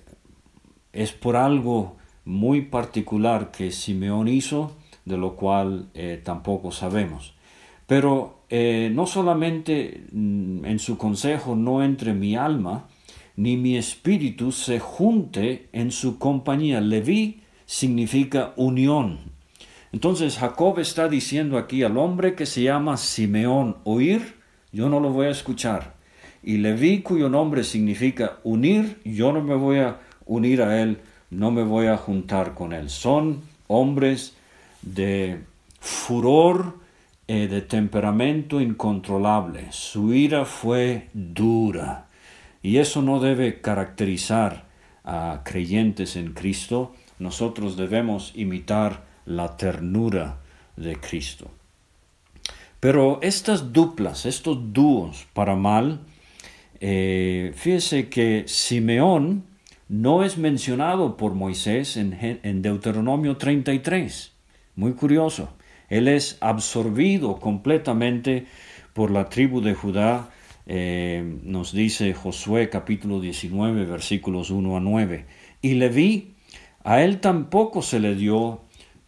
es 0.91 1.11
por 1.11 1.35
algo 1.35 1.97
muy 2.25 2.61
particular 2.61 3.51
que 3.51 3.69
Simeón 3.69 4.27
hizo, 4.27 4.75
de 5.05 5.17
lo 5.17 5.35
cual 5.35 5.89
tampoco 6.23 6.71
sabemos. 6.71 7.33
Pero 7.87 8.43
no 8.49 9.07
solamente 9.07 10.03
mm, 10.11 10.65
en 10.65 10.79
su 10.79 10.97
consejo 10.97 11.55
no 11.55 11.83
entre 11.83 12.13
mi 12.13 12.35
alma, 12.35 12.87
ni 13.35 13.57
mi 13.57 13.77
espíritu 13.77 14.51
se 14.51 14.79
junte 14.79 15.67
en 15.73 15.91
su 15.91 16.19
compañía. 16.19 16.81
Leví 16.81 17.41
significa 17.65 18.53
unión. 18.55 19.19
Entonces 19.91 20.37
Jacob 20.37 20.79
está 20.79 21.07
diciendo 21.07 21.57
aquí 21.57 21.83
al 21.83 21.97
hombre 21.97 22.35
que 22.35 22.45
se 22.45 22.63
llama 22.63 22.97
Simeón, 22.97 23.77
oír, 23.83 24.35
yo 24.71 24.89
no 24.89 24.99
lo 24.99 25.11
voy 25.11 25.27
a 25.27 25.31
escuchar. 25.31 25.93
Y 26.41 26.57
Leví, 26.57 27.01
cuyo 27.01 27.29
nombre 27.29 27.63
significa 27.63 28.39
unir, 28.43 28.99
yo 29.05 29.31
no 29.31 29.41
me 29.41 29.55
voy 29.55 29.77
a 29.77 29.99
unir 30.25 30.61
a 30.61 30.81
él, 30.81 30.99
no 31.29 31.51
me 31.51 31.63
voy 31.63 31.87
a 31.87 31.97
juntar 31.97 32.53
con 32.53 32.73
él. 32.73 32.89
Son 32.89 33.41
hombres 33.67 34.35
de 34.83 35.39
furor, 35.79 36.79
eh, 37.27 37.47
de 37.47 37.61
temperamento 37.61 38.61
incontrolable. 38.61 39.67
Su 39.71 40.13
ira 40.13 40.45
fue 40.45 41.09
dura. 41.13 42.07
Y 42.61 42.77
eso 42.77 43.01
no 43.01 43.19
debe 43.19 43.61
caracterizar 43.61 44.65
a 45.03 45.41
creyentes 45.43 46.15
en 46.15 46.33
Cristo. 46.33 46.93
Nosotros 47.19 47.75
debemos 47.77 48.31
imitar 48.35 49.03
la 49.25 49.57
ternura 49.57 50.37
de 50.75 50.95
Cristo. 50.97 51.49
Pero 52.79 53.19
estas 53.21 53.71
duplas, 53.71 54.25
estos 54.25 54.73
dúos 54.73 55.25
para 55.33 55.55
mal, 55.55 56.01
eh, 56.81 57.53
fíjese 57.55 58.09
que 58.09 58.43
Simeón 58.47 59.45
no 59.87 60.23
es 60.23 60.37
mencionado 60.37 61.15
por 61.15 61.33
Moisés 61.33 61.95
en, 61.95 62.17
en 62.43 62.61
Deuteronomio 62.61 63.37
33. 63.37 64.32
Muy 64.75 64.93
curioso. 64.93 65.49
Él 65.89 66.07
es 66.07 66.37
absorbido 66.41 67.39
completamente 67.39 68.45
por 68.93 69.11
la 69.11 69.29
tribu 69.29 69.61
de 69.61 69.73
Judá 69.73 70.29
eh, 70.65 71.39
nos 71.43 71.73
dice 71.73 72.13
Josué 72.13 72.69
capítulo 72.69 73.19
19 73.19 73.85
versículos 73.85 74.49
1 74.49 74.77
a 74.77 74.79
9. 74.79 75.25
Y 75.61 75.73
Leví, 75.75 76.35
a 76.83 77.01
él 77.03 77.19
tampoco 77.19 77.81
se 77.81 77.99
le 77.99 78.15
dio 78.15 78.61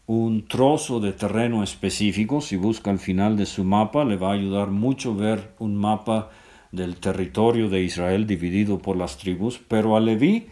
un 0.06 0.48
trozo 0.48 1.00
de 1.00 1.14
terreno 1.14 1.64
específico. 1.64 2.42
Si 2.42 2.58
busca 2.58 2.92
al 2.92 3.00
final 3.00 3.38
de 3.38 3.46
su 3.46 3.64
mapa, 3.64 4.04
le 4.06 4.18
va 4.18 4.32
a 4.32 4.34
ayudar 4.34 4.70
mucho 4.70 5.16
ver 5.16 5.54
un 5.60 5.76
mapa 5.76 6.30
del 6.72 6.98
territorio 6.98 7.70
de 7.70 7.84
Israel 7.84 8.28
dividido 8.28 8.80
por 8.80 8.98
las 8.98 9.18
tribus. 9.18 9.60
Pero 9.68 9.96
a 9.96 10.00
Leví, 10.00 10.48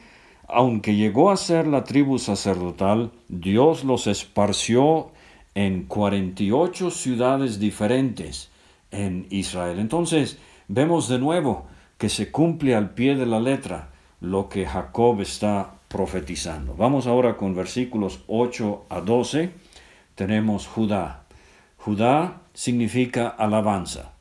aunque 0.47 0.95
llegó 0.95 1.31
a 1.31 1.37
ser 1.37 1.67
la 1.67 1.83
tribu 1.83 2.19
sacerdotal, 2.19 3.11
Dios 3.27 3.83
los 3.83 4.07
esparció 4.07 5.11
en 5.55 5.83
48 5.83 6.91
ciudades 6.91 7.59
diferentes 7.59 8.49
en 8.91 9.27
Israel. 9.29 9.79
Entonces, 9.79 10.37
vemos 10.67 11.07
de 11.07 11.19
nuevo 11.19 11.65
que 11.97 12.09
se 12.09 12.31
cumple 12.31 12.75
al 12.75 12.91
pie 12.93 13.15
de 13.15 13.25
la 13.25 13.39
letra 13.39 13.89
lo 14.19 14.49
que 14.49 14.65
Jacob 14.65 15.21
está 15.21 15.75
profetizando. 15.87 16.75
Vamos 16.75 17.07
ahora 17.07 17.37
con 17.37 17.53
versículos 17.55 18.21
8 18.27 18.85
a 18.89 19.01
12. 19.01 19.51
Tenemos 20.15 20.67
Judá. 20.67 21.23
Judá 21.77 22.41
significa 22.53 23.27
alabanza. 23.27 24.13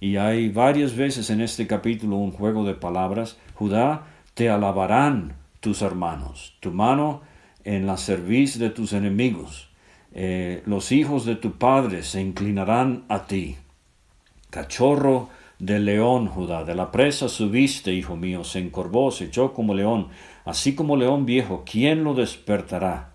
Y 0.00 0.16
hay 0.16 0.48
varias 0.48 0.96
veces 0.96 1.28
en 1.30 1.40
este 1.40 1.66
capítulo 1.66 2.16
un 2.16 2.32
juego 2.32 2.64
de 2.64 2.74
palabras. 2.74 3.38
Judá, 3.54 4.06
te 4.34 4.48
alabarán 4.48 5.39
tus 5.60 5.82
hermanos, 5.82 6.56
tu 6.60 6.72
mano 6.72 7.22
en 7.64 7.86
la 7.86 7.96
cerviz 7.96 8.58
de 8.58 8.70
tus 8.70 8.92
enemigos. 8.92 9.68
Eh, 10.12 10.62
los 10.66 10.90
hijos 10.90 11.24
de 11.24 11.36
tu 11.36 11.52
padre 11.52 12.02
se 12.02 12.20
inclinarán 12.20 13.04
a 13.08 13.26
ti. 13.26 13.56
Cachorro 14.50 15.28
del 15.58 15.84
león, 15.84 16.26
Judá, 16.26 16.64
de 16.64 16.74
la 16.74 16.90
presa 16.90 17.28
subiste, 17.28 17.92
hijo 17.92 18.16
mío, 18.16 18.42
se 18.42 18.58
encorvó, 18.58 19.10
se 19.10 19.26
echó 19.26 19.52
como 19.52 19.74
león, 19.74 20.08
así 20.44 20.74
como 20.74 20.96
león 20.96 21.26
viejo, 21.26 21.64
¿quién 21.70 22.02
lo 22.02 22.14
despertará? 22.14 23.12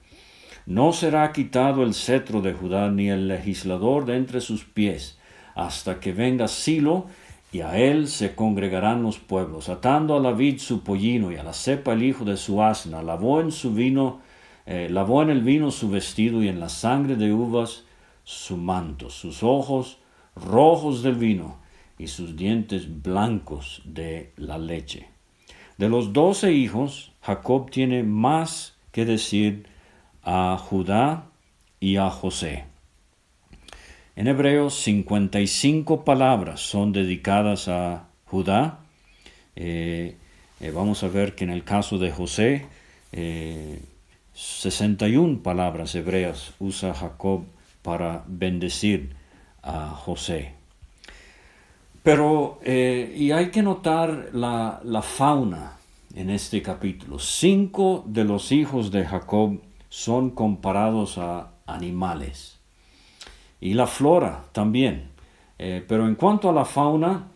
No 0.67 0.93
será 0.93 1.31
quitado 1.31 1.83
el 1.83 1.93
cetro 1.93 2.41
de 2.41 2.53
Judá, 2.53 2.89
ni 2.89 3.09
el 3.09 3.27
legislador 3.27 4.05
de 4.05 4.17
entre 4.17 4.41
sus 4.41 4.63
pies, 4.63 5.17
hasta 5.55 5.99
que 5.99 6.13
venga 6.13 6.47
Silo, 6.47 7.07
y 7.55 7.61
a 7.61 7.77
él 7.77 8.09
se 8.09 8.35
congregarán 8.35 9.01
los 9.01 9.17
pueblos, 9.17 9.69
atando 9.69 10.17
a 10.17 10.19
la 10.19 10.33
vid 10.33 10.59
su 10.59 10.83
pollino, 10.83 11.31
y 11.31 11.37
a 11.37 11.43
la 11.43 11.53
cepa 11.53 11.93
el 11.93 12.03
hijo 12.03 12.25
de 12.25 12.35
su 12.35 12.61
asna, 12.61 13.01
lavó 13.01 13.39
en 13.39 13.53
su 13.53 13.73
vino, 13.73 14.19
eh, 14.65 14.89
lavó 14.91 15.23
en 15.23 15.29
el 15.29 15.39
vino 15.39 15.71
su 15.71 15.89
vestido, 15.89 16.43
y 16.43 16.49
en 16.49 16.59
la 16.59 16.67
sangre 16.67 17.15
de 17.15 17.31
uvas 17.31 17.85
su 18.25 18.57
manto, 18.57 19.09
sus 19.09 19.41
ojos 19.41 19.99
rojos 20.35 21.01
del 21.01 21.15
vino, 21.15 21.55
y 21.97 22.07
sus 22.07 22.35
dientes 22.35 23.01
blancos 23.01 23.81
de 23.85 24.33
la 24.35 24.57
leche. 24.57 25.07
De 25.77 25.87
los 25.87 26.11
doce 26.11 26.51
hijos, 26.51 27.13
Jacob 27.21 27.71
tiene 27.71 28.03
más 28.03 28.75
que 28.91 29.05
decir 29.05 29.65
a 30.23 30.57
Judá 30.57 31.29
y 31.79 31.95
a 31.95 32.09
José. 32.09 32.65
En 34.17 34.27
hebreo, 34.27 34.69
55 34.69 36.05
palabras 36.05 36.61
son 36.61 36.93
dedicadas 36.93 37.67
a 37.67 38.07
Judá. 38.25 38.79
Eh, 39.57 40.15
eh, 40.61 40.71
vamos 40.71 41.03
a 41.03 41.09
ver 41.09 41.35
que 41.35 41.43
en 41.43 41.49
el 41.49 41.65
caso 41.65 41.97
de 41.97 42.11
José, 42.11 42.65
61 43.11 45.33
eh, 45.33 45.39
palabras 45.43 45.93
hebreas 45.95 46.53
usa 46.59 46.93
Jacob 46.93 47.43
para 47.81 48.23
bendecir 48.27 49.13
a 49.61 49.89
José. 49.89 50.53
Pero, 52.01 52.61
y 52.63 53.31
hay 53.31 53.49
que 53.49 53.63
notar 53.63 54.29
la, 54.31 54.79
la 54.85 55.01
fauna 55.01 55.73
en 56.15 56.29
este 56.29 56.61
capítulo. 56.61 57.19
Cinco 57.19 58.05
de 58.07 58.23
los 58.23 58.53
hijos 58.53 58.91
de 58.91 59.05
Jacob 59.05 59.59
son 59.89 60.29
comparados 60.29 61.17
a 61.17 61.51
animales. 61.65 62.54
Y 63.61 63.73
la 63.73 63.87
flora 63.87 64.45
también. 64.51 65.09
Eh, 65.57 65.83
pero 65.87 66.07
en 66.07 66.15
cuanto 66.15 66.49
a 66.49 66.53
la 66.53 66.65
fauna, 66.65 67.27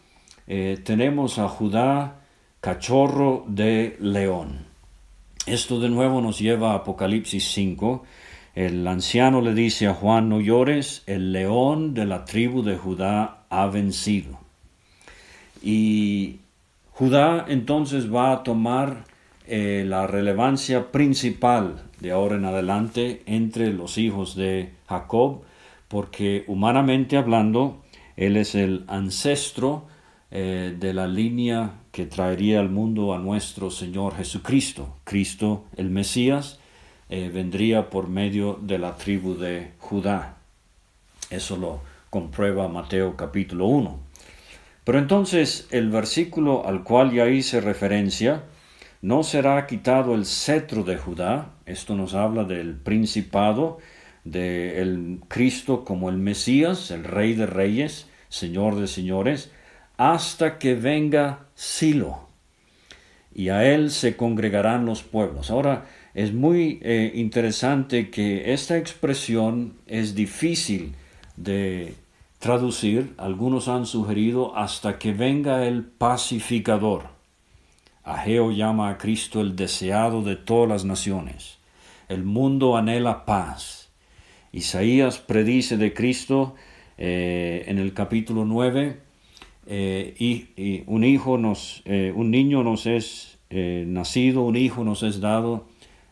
eh, 0.47 0.79
tenemos 0.83 1.39
a 1.39 1.47
Judá 1.47 2.21
cachorro 2.61 3.45
de 3.47 3.97
león. 3.99 4.65
Esto 5.45 5.79
de 5.79 5.89
nuevo 5.89 6.21
nos 6.21 6.39
lleva 6.39 6.71
a 6.71 6.75
Apocalipsis 6.75 7.51
5. 7.51 8.03
El 8.55 8.85
anciano 8.87 9.41
le 9.41 9.53
dice 9.53 9.87
a 9.87 9.93
Juan, 9.93 10.29
no 10.29 10.41
llores, 10.41 11.03
el 11.07 11.31
león 11.31 11.93
de 11.93 12.05
la 12.05 12.25
tribu 12.25 12.61
de 12.61 12.77
Judá 12.77 13.43
ha 13.49 13.67
vencido. 13.67 14.37
Y 15.61 16.39
Judá 16.91 17.45
entonces 17.47 18.13
va 18.13 18.31
a 18.31 18.43
tomar 18.43 19.05
eh, 19.47 19.83
la 19.87 20.05
relevancia 20.05 20.91
principal 20.91 21.81
de 21.99 22.11
ahora 22.11 22.35
en 22.35 22.45
adelante 22.45 23.23
entre 23.25 23.73
los 23.73 23.97
hijos 23.97 24.35
de 24.35 24.73
Jacob, 24.87 25.41
porque 25.89 26.45
humanamente 26.47 27.17
hablando, 27.17 27.83
él 28.15 28.37
es 28.37 28.55
el 28.55 28.85
ancestro 28.87 29.87
eh, 30.31 30.75
de 30.79 30.93
la 30.93 31.07
línea 31.07 31.73
que 31.91 32.05
traería 32.05 32.59
al 32.59 32.69
mundo 32.69 33.13
a 33.13 33.17
nuestro 33.17 33.71
Señor 33.71 34.15
Jesucristo. 34.15 34.95
Cristo, 35.03 35.65
el 35.75 35.89
Mesías, 35.89 36.59
eh, 37.09 37.31
vendría 37.33 37.89
por 37.89 38.07
medio 38.07 38.59
de 38.61 38.77
la 38.77 38.95
tribu 38.95 39.35
de 39.35 39.71
Judá. 39.79 40.37
Eso 41.31 41.57
lo 41.57 41.81
comprueba 42.11 42.67
Mateo 42.67 43.17
capítulo 43.17 43.65
1. 43.65 43.99
Pero 44.83 44.99
entonces 44.99 45.67
el 45.71 45.89
versículo 45.89 46.67
al 46.67 46.83
cual 46.83 47.11
ya 47.11 47.27
hice 47.27 47.61
referencia, 47.61 48.43
no 49.01 49.23
será 49.23 49.65
quitado 49.65 50.13
el 50.13 50.25
cetro 50.25 50.83
de 50.83 50.97
Judá, 50.97 51.53
esto 51.65 51.95
nos 51.95 52.13
habla 52.13 52.43
del 52.43 52.75
principado, 52.75 53.79
del 54.31 55.19
Cristo 55.27 55.83
como 55.83 56.09
el 56.09 56.17
Mesías, 56.17 56.91
el 56.91 57.03
Rey 57.03 57.33
de 57.33 57.45
Reyes, 57.45 58.07
Señor 58.29 58.75
de 58.75 58.87
Señores, 58.87 59.51
hasta 59.97 60.57
que 60.59 60.75
venga 60.75 61.47
Silo, 61.55 62.27
y 63.33 63.49
a 63.49 63.63
él 63.65 63.91
se 63.91 64.15
congregarán 64.15 64.85
los 64.85 65.03
pueblos. 65.03 65.51
Ahora, 65.51 65.85
es 66.13 66.33
muy 66.33 66.79
eh, 66.81 67.11
interesante 67.15 68.09
que 68.09 68.53
esta 68.53 68.77
expresión 68.77 69.75
es 69.85 70.15
difícil 70.15 70.95
de 71.37 71.95
traducir, 72.39 73.13
algunos 73.17 73.67
han 73.67 73.85
sugerido 73.85 74.55
hasta 74.57 74.97
que 74.97 75.13
venga 75.13 75.65
el 75.65 75.83
pacificador. 75.83 77.07
Ageo 78.03 78.51
llama 78.51 78.89
a 78.89 78.97
Cristo 78.97 79.39
el 79.39 79.55
deseado 79.55 80.23
de 80.23 80.35
todas 80.35 80.67
las 80.67 80.83
naciones. 80.83 81.59
El 82.07 82.23
mundo 82.23 82.75
anhela 82.75 83.25
paz. 83.25 83.78
Isaías 84.51 85.19
predice 85.19 85.77
de 85.77 85.93
Cristo 85.93 86.55
eh, 86.97 87.65
en 87.67 87.77
el 87.77 87.93
capítulo 87.93 88.45
9, 88.45 88.97
eh, 89.67 90.15
y, 90.17 90.83
un 90.87 91.03
hijo 91.03 91.37
nos, 91.37 91.83
un 91.85 92.31
niño 92.31 92.63
nos 92.63 92.85
es 92.85 93.37
nacido, 93.51 94.43
un 94.43 94.55
hijo 94.55 94.83
nos 94.83 95.03
es 95.03 95.19
dado, 95.19 95.67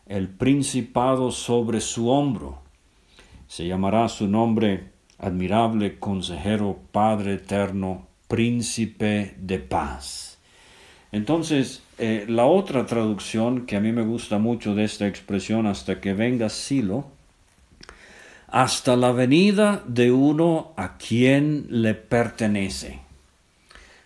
el 0.06 0.28
principado 0.28 1.30
sobre 1.30 1.80
su 1.80 2.08
hombro. 2.08 2.60
Se 3.46 3.66
llamará 3.66 4.08
su 4.08 4.28
nombre 4.28 4.90
admirable 5.18 5.98
consejero, 5.98 6.78
Padre 6.92 7.34
eterno, 7.34 8.06
príncipe 8.28 9.34
de 9.38 9.58
paz. 9.58 10.38
Entonces, 11.10 11.82
eh, 11.98 12.26
la 12.28 12.44
otra 12.44 12.86
traducción 12.86 13.66
que 13.66 13.76
a 13.76 13.80
mí 13.80 13.92
me 13.92 14.02
gusta 14.02 14.38
mucho 14.38 14.74
de 14.74 14.84
esta 14.84 15.06
expresión, 15.06 15.66
hasta 15.66 16.00
que 16.00 16.12
venga 16.12 16.48
Silo, 16.48 17.06
hasta 18.48 18.96
la 18.96 19.12
venida 19.12 19.82
de 19.86 20.10
uno 20.10 20.72
a 20.76 20.96
quien 20.96 21.66
le 21.68 21.94
pertenece. 21.94 23.00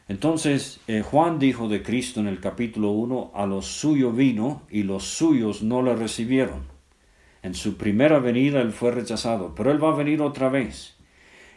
Entonces, 0.08 0.80
eh, 0.88 1.02
Juan 1.02 1.38
dijo 1.38 1.68
de 1.68 1.82
Cristo 1.82 2.20
en 2.20 2.26
el 2.26 2.40
capítulo 2.40 2.90
1, 2.90 3.32
a 3.34 3.46
los 3.46 3.66
suyos 3.66 4.14
vino 4.14 4.62
y 4.68 4.82
los 4.82 5.04
suyos 5.04 5.62
no 5.62 5.80
le 5.80 5.94
recibieron. 5.94 6.64
En 7.42 7.54
su 7.54 7.76
primera 7.76 8.18
venida 8.18 8.60
él 8.60 8.72
fue 8.72 8.90
rechazado, 8.90 9.54
pero 9.54 9.70
él 9.70 9.82
va 9.82 9.90
a 9.90 9.96
venir 9.96 10.20
otra 10.20 10.48
vez. 10.48 10.96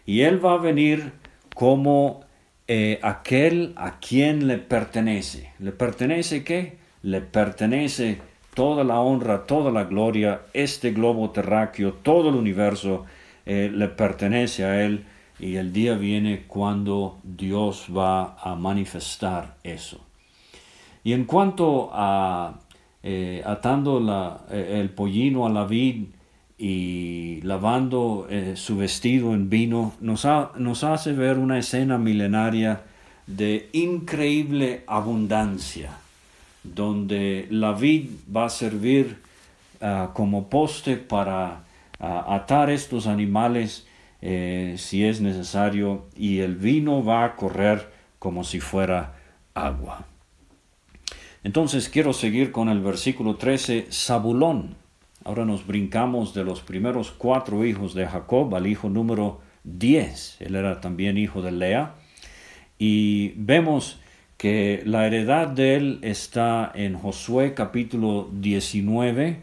Y 0.05 0.21
él 0.21 0.43
va 0.43 0.53
a 0.53 0.57
venir 0.57 1.13
como 1.53 2.21
eh, 2.67 2.99
aquel 3.01 3.73
a 3.75 3.99
quien 3.99 4.47
le 4.47 4.57
pertenece. 4.57 5.51
¿Le 5.59 5.71
pertenece 5.71 6.43
qué? 6.43 6.77
Le 7.01 7.21
pertenece 7.21 8.19
toda 8.55 8.83
la 8.83 8.99
honra, 8.99 9.45
toda 9.45 9.71
la 9.71 9.83
gloria, 9.83 10.41
este 10.53 10.91
globo 10.91 11.29
terráqueo, 11.29 11.93
todo 11.93 12.29
el 12.29 12.35
universo 12.35 13.05
eh, 13.45 13.69
le 13.71 13.87
pertenece 13.89 14.65
a 14.65 14.83
él 14.83 15.05
y 15.39 15.57
el 15.57 15.71
día 15.71 15.93
viene 15.95 16.45
cuando 16.47 17.19
Dios 17.23 17.87
va 17.95 18.35
a 18.41 18.55
manifestar 18.55 19.57
eso. 19.63 19.99
Y 21.03 21.13
en 21.13 21.25
cuanto 21.25 21.91
a 21.93 22.55
eh, 23.07 23.43
atando 23.45 23.99
el 24.49 24.89
pollino 24.89 25.45
a 25.45 25.49
la 25.51 25.65
vid 25.65 26.05
y 26.57 27.39
lavando 27.43 28.25
eh, 28.31 28.53
su 28.55 28.77
vestido 28.77 29.35
en 29.35 29.47
vino, 29.47 29.93
nos 29.99 30.25
hace 30.83 31.13
ver 31.13 31.37
una 31.37 31.59
escena 31.59 31.99
milenaria 31.99 32.81
de 33.27 33.69
increíble 33.73 34.83
abundancia, 34.87 35.91
donde 36.73 37.47
la 37.49 37.73
vid 37.73 38.09
va 38.35 38.45
a 38.45 38.49
servir 38.49 39.17
ah, 39.81 40.11
como 40.13 40.49
poste 40.49 40.97
para 40.97 41.63
ah, 41.99 42.35
atar 42.35 42.69
estos 42.69 43.07
animales 43.07 43.87
eh, 44.21 44.75
si 44.77 45.05
es 45.05 45.21
necesario, 45.21 46.05
y 46.15 46.39
el 46.39 46.55
vino 46.55 47.03
va 47.03 47.25
a 47.25 47.35
correr 47.35 47.91
como 48.17 48.43
si 48.43 48.59
fuera 48.59 49.13
agua. 49.53 50.05
Entonces 51.43 51.89
quiero 51.89 52.11
seguir 52.11 52.51
con 52.51 52.69
el 52.69 52.79
versículo 52.79 53.35
13, 53.35 53.87
Zabulón 53.91 54.77
Ahora 55.25 55.43
nos 55.43 55.65
brincamos 55.65 56.35
de 56.35 56.43
los 56.43 56.61
primeros 56.61 57.09
cuatro 57.09 57.65
hijos 57.65 57.95
de 57.95 58.05
Jacob 58.05 58.53
al 58.53 58.67
hijo 58.67 58.89
número 58.89 59.41
10. 59.63 60.37
Él 60.39 60.55
era 60.55 60.79
también 60.79 61.17
hijo 61.17 61.41
de 61.41 61.51
Lea. 61.51 61.95
Y 62.77 63.29
vemos 63.35 63.99
que 64.45 64.83
la 64.85 65.07
heredad 65.07 65.47
de 65.47 65.75
él 65.75 65.99
está 66.03 66.71
en 66.75 66.93
Josué 66.99 67.55
capítulo 67.55 68.29
19, 68.31 69.39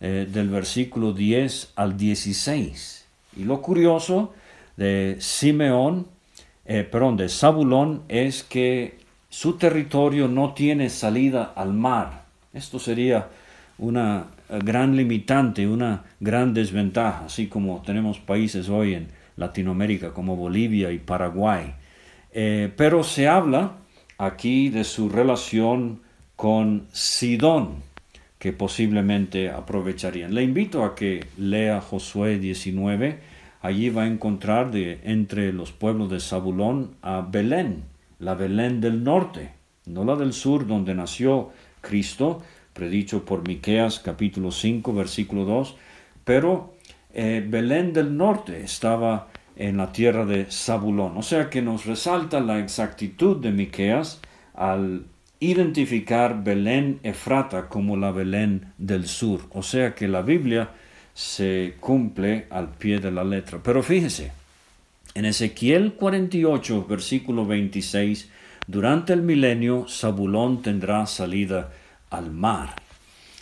eh, 0.00 0.28
del 0.28 0.48
versículo 0.48 1.12
10 1.12 1.74
al 1.76 1.96
16. 1.96 3.06
Y 3.36 3.44
lo 3.44 3.62
curioso 3.62 4.34
de 4.76 5.18
Simeón, 5.20 6.08
eh, 6.64 6.82
perdón, 6.82 7.16
de 7.16 7.28
Zabulón 7.28 8.02
es 8.08 8.42
que 8.42 8.98
su 9.28 9.52
territorio 9.56 10.26
no 10.26 10.52
tiene 10.52 10.90
salida 10.90 11.52
al 11.54 11.72
mar. 11.72 12.24
Esto 12.52 12.80
sería 12.80 13.28
una 13.78 14.24
gran 14.48 14.96
limitante, 14.96 15.68
una 15.68 16.02
gran 16.18 16.54
desventaja, 16.54 17.26
así 17.26 17.46
como 17.46 17.82
tenemos 17.86 18.18
países 18.18 18.68
hoy 18.68 18.94
en 18.94 19.06
Latinoamérica 19.36 20.12
como 20.12 20.34
Bolivia 20.34 20.90
y 20.90 20.98
Paraguay. 20.98 21.72
Eh, 22.32 22.72
pero 22.76 23.04
se 23.04 23.28
habla 23.28 23.76
aquí 24.20 24.68
de 24.68 24.84
su 24.84 25.08
relación 25.08 26.00
con 26.36 26.86
Sidón, 26.92 27.76
que 28.38 28.52
posiblemente 28.52 29.48
aprovecharían. 29.48 30.34
Le 30.34 30.42
invito 30.42 30.84
a 30.84 30.94
que 30.94 31.26
lea 31.38 31.80
Josué 31.80 32.38
19, 32.38 33.18
allí 33.62 33.88
va 33.88 34.02
a 34.02 34.06
encontrar 34.06 34.70
de, 34.70 35.00
entre 35.04 35.54
los 35.54 35.72
pueblos 35.72 36.10
de 36.10 36.20
Zabulón 36.20 36.96
a 37.00 37.22
Belén, 37.22 37.84
la 38.18 38.34
Belén 38.34 38.82
del 38.82 39.04
norte, 39.04 39.52
no 39.86 40.04
la 40.04 40.16
del 40.16 40.34
sur 40.34 40.66
donde 40.66 40.94
nació 40.94 41.48
Cristo, 41.80 42.42
predicho 42.74 43.24
por 43.24 43.48
Miqueas 43.48 44.00
capítulo 44.00 44.52
5 44.52 44.92
versículo 44.92 45.46
2, 45.46 45.76
pero 46.24 46.74
eh, 47.14 47.42
Belén 47.48 47.94
del 47.94 48.14
norte 48.18 48.62
estaba 48.62 49.28
en 49.60 49.76
la 49.76 49.92
tierra 49.92 50.24
de 50.24 50.46
Zabulón, 50.50 51.18
o 51.18 51.22
sea 51.22 51.50
que 51.50 51.60
nos 51.60 51.84
resalta 51.84 52.40
la 52.40 52.58
exactitud 52.60 53.36
de 53.36 53.52
Miqueas 53.52 54.22
al 54.54 55.04
identificar 55.38 56.42
Belén 56.42 56.98
Efrata 57.02 57.68
como 57.68 57.98
la 57.98 58.10
Belén 58.10 58.72
del 58.78 59.06
sur, 59.06 59.42
o 59.50 59.62
sea 59.62 59.94
que 59.94 60.08
la 60.08 60.22
Biblia 60.22 60.70
se 61.12 61.74
cumple 61.78 62.46
al 62.48 62.70
pie 62.70 63.00
de 63.00 63.10
la 63.10 63.22
letra. 63.22 63.60
Pero 63.62 63.82
fíjese, 63.82 64.32
en 65.14 65.26
Ezequiel 65.26 65.92
48, 65.92 66.86
versículo 66.88 67.44
26, 67.44 68.30
durante 68.66 69.12
el 69.12 69.20
milenio 69.20 69.84
Zabulón 69.90 70.62
tendrá 70.62 71.04
salida 71.04 71.70
al 72.08 72.30
mar. 72.30 72.76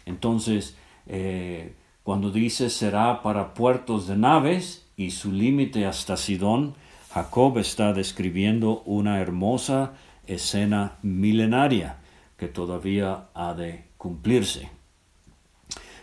Entonces, 0.04 0.76
eh, 1.06 1.74
cuando 2.02 2.32
dice 2.32 2.70
será 2.70 3.22
para 3.22 3.54
puertos 3.54 4.08
de 4.08 4.16
naves 4.16 4.87
y 4.98 5.12
su 5.12 5.32
límite 5.32 5.86
hasta 5.86 6.18
Sidón, 6.18 6.74
Jacob 7.10 7.56
está 7.56 7.94
describiendo 7.94 8.82
una 8.84 9.20
hermosa 9.20 9.94
escena 10.26 10.98
milenaria 11.00 11.96
que 12.36 12.48
todavía 12.48 13.28
ha 13.32 13.54
de 13.54 13.84
cumplirse. 13.96 14.68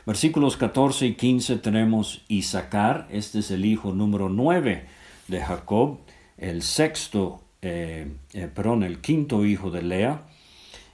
Versículos 0.07 0.57
14 0.57 1.05
y 1.05 1.13
15 1.13 1.57
tenemos 1.57 2.23
Isaacar, 2.27 3.07
este 3.11 3.39
es 3.39 3.51
el 3.51 3.65
hijo 3.65 3.93
número 3.93 4.29
9 4.29 4.87
de 5.27 5.41
Jacob, 5.41 5.99
el 6.39 6.63
sexto, 6.63 7.43
eh, 7.61 8.07
eh, 8.33 8.49
perdón, 8.51 8.81
el 8.81 8.99
quinto 8.99 9.45
hijo 9.45 9.69
de 9.69 9.83
Lea, 9.83 10.23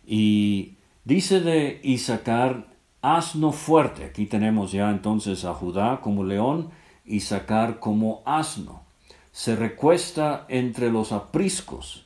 y 0.06 0.74
Dice 1.04 1.40
de 1.42 1.80
Isaacar, 1.82 2.68
asno 3.02 3.52
fuerte. 3.52 4.06
Aquí 4.06 4.28
tenemos 4.28 4.72
ya 4.72 4.92
entonces 4.92 5.46
a 5.46 5.54
Judá 5.54 6.00
como 6.02 6.24
león, 6.24 6.70
Isaacar 7.06 7.80
como 7.80 8.22
asno. 8.26 8.84
Se 9.32 9.56
recuesta 9.56 10.46
entre 10.50 10.92
los 10.92 11.12
apriscos 11.12 12.06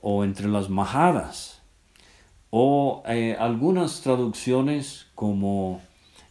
o 0.00 0.24
entre 0.24 0.48
las 0.48 0.68
majadas 0.70 1.60
o 2.50 3.02
eh, 3.06 3.36
algunas 3.38 4.00
traducciones 4.00 5.06
como 5.14 5.80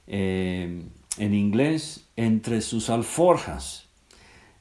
eh, 0.08 0.84
en 1.18 1.34
inglés 1.34 2.08
entre 2.16 2.62
sus 2.62 2.90
alforjas. 2.90 3.88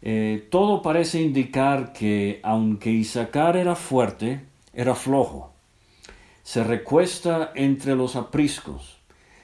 Eh, 0.02 0.48
todo 0.50 0.82
parece 0.82 1.20
indicar 1.20 1.92
que 1.92 2.40
aunque 2.42 2.90
Isaacar 2.90 3.56
era 3.56 3.74
fuerte, 3.74 4.40
era 4.72 4.94
flojo 4.94 5.50
se 6.50 6.64
recuesta 6.64 7.52
entre 7.54 7.94
los 7.94 8.16
apriscos, 8.16 8.98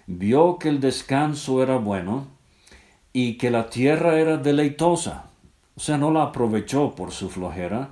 vio 0.09 0.59
que 0.59 0.69
el 0.69 0.81
descanso 0.81 1.63
era 1.63 1.77
bueno 1.77 2.27
y 3.19 3.39
que 3.39 3.51
la 3.51 3.71
tierra 3.71 4.21
era 4.21 4.37
deleitosa, 4.37 5.31
o 5.75 5.81
sea, 5.81 5.97
no 5.97 6.11
la 6.11 6.25
aprovechó 6.25 6.95
por 6.95 7.13
su 7.13 7.31
flojera, 7.31 7.89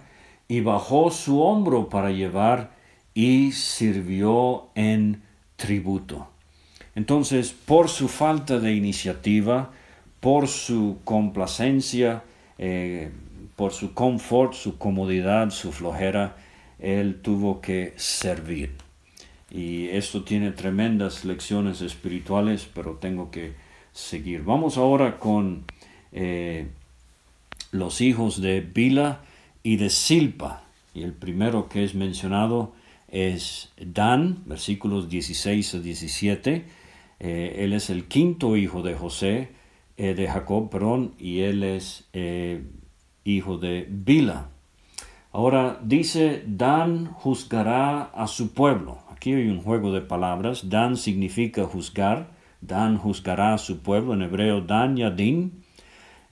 y 0.49 0.61
bajó 0.61 1.11
su 1.11 1.41
hombro 1.41 1.89
para 1.89 2.11
llevar 2.11 2.73
y 3.15 3.53
sirvió 3.53 4.67
en 4.75 5.23
tributo. 5.57 6.29
Entonces, 6.95 7.55
por 7.55 7.89
su 7.89 8.09
falta 8.09 8.59
de 8.59 8.75
iniciativa, 8.75 9.71
por 10.21 10.47
su 10.47 10.99
complacencia, 11.05 12.23
eh, 12.59 13.11
por 13.57 13.73
su 13.73 13.95
confort, 13.95 14.53
su 14.53 14.77
comodidad, 14.77 15.49
su 15.49 15.73
flojera, 15.73 16.37
él 16.79 17.23
tuvo 17.23 17.63
que 17.63 17.95
servir. 17.97 18.75
Y 19.51 19.89
esto 19.89 20.23
tiene 20.23 20.51
tremendas 20.51 21.25
lecciones 21.25 21.81
espirituales, 21.81 22.69
pero 22.75 22.97
tengo 22.97 23.31
que 23.31 23.64
seguir. 23.95 24.43
Vamos 24.43 24.77
ahora 24.77 25.19
con 25.19 25.65
eh, 26.13 26.69
los 27.71 28.01
hijos 28.03 28.43
de 28.43 28.61
Bila 28.61 29.21
y 29.63 29.77
de 29.77 29.89
Silpa. 29.89 30.65
Y 30.93 31.03
el 31.03 31.13
primero 31.13 31.69
que 31.69 31.85
es 31.85 31.95
mencionado 31.95 32.73
es 33.09 33.73
Dan, 33.81 34.43
versículos 34.45 35.09
16 35.09 35.77
a 35.77 35.79
17. 35.79 36.65
Eh, 37.21 37.57
él 37.61 37.73
es 37.73 37.89
el 37.89 38.07
quinto 38.07 38.57
hijo 38.57 38.83
de 38.83 38.95
José, 38.95 39.49
eh, 39.97 40.15
de 40.15 40.29
Jacob, 40.29 40.69
perdón, 40.71 41.15
y 41.19 41.41
él 41.41 41.63
es 41.63 42.09
hijo 43.25 43.59
de 43.59 43.87
Bila. 43.89 44.49
Ahora 45.33 45.81
dice, 45.83 46.43
Dan 46.47 47.07
juzgará 47.07 48.03
a 48.03 48.27
su 48.27 48.53
pueblo. 48.53 48.99
Aquí 49.11 49.33
hay 49.33 49.49
un 49.49 49.63
juego 49.63 49.93
de 49.93 50.01
palabras. 50.01 50.69
Dan 50.69 50.97
significa 50.97 51.65
juzgar. 51.65 52.34
Dan 52.67 52.99
juzgará 52.99 53.55
a 53.55 53.59
su 53.59 53.81
pueblo. 53.81 54.15
En 54.15 54.23
hebreo, 54.23 54.61
Dan 54.61 54.97
Yadin. 54.97 55.65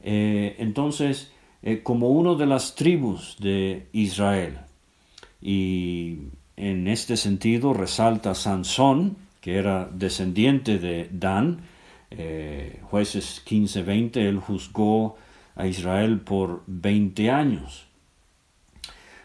Eh, 0.03 0.57
entonces, 0.59 1.33
eh, 1.62 1.83
como 1.83 2.11
uno 2.11 2.35
de 2.35 2.47
las 2.47 2.75
tribus 2.75 3.37
de 3.38 3.87
Israel. 3.92 4.59
Y 5.40 6.18
en 6.57 6.88
este 6.88 7.16
sentido 7.16 7.73
resalta 7.73 8.35
Sansón, 8.35 9.16
que 9.40 9.57
era 9.57 9.88
descendiente 9.92 10.79
de 10.79 11.09
Dan, 11.11 11.61
eh, 12.11 12.81
jueces 12.90 13.42
15-20, 13.45 14.29
él 14.29 14.38
juzgó 14.38 15.16
a 15.57 15.66
Israel 15.66 16.21
por 16.21 16.62
20 16.66 17.31
años. 17.31 17.87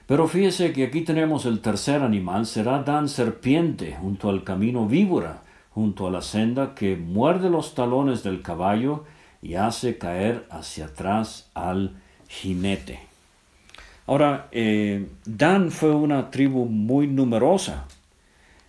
Pero 0.07 0.27
fíjese 0.27 0.71
que 0.71 0.85
aquí 0.85 1.01
tenemos 1.01 1.45
el 1.45 1.59
tercer 1.59 2.01
animal, 2.01 2.45
será 2.45 2.81
Dan 2.83 3.09
serpiente 3.09 3.97
junto 3.99 4.29
al 4.29 4.43
camino 4.43 4.87
víbora, 4.87 5.41
junto 5.77 6.07
a 6.07 6.09
la 6.09 6.23
senda 6.23 6.73
que 6.73 6.95
muerde 6.95 7.51
los 7.51 7.75
talones 7.75 8.23
del 8.23 8.41
caballo 8.41 9.03
y 9.43 9.53
hace 9.53 9.99
caer 9.99 10.47
hacia 10.49 10.85
atrás 10.85 11.51
al 11.53 11.91
jinete. 12.27 12.99
Ahora, 14.07 14.47
eh, 14.51 15.07
Dan 15.23 15.69
fue 15.69 15.93
una 15.93 16.31
tribu 16.31 16.65
muy 16.65 17.05
numerosa. 17.05 17.85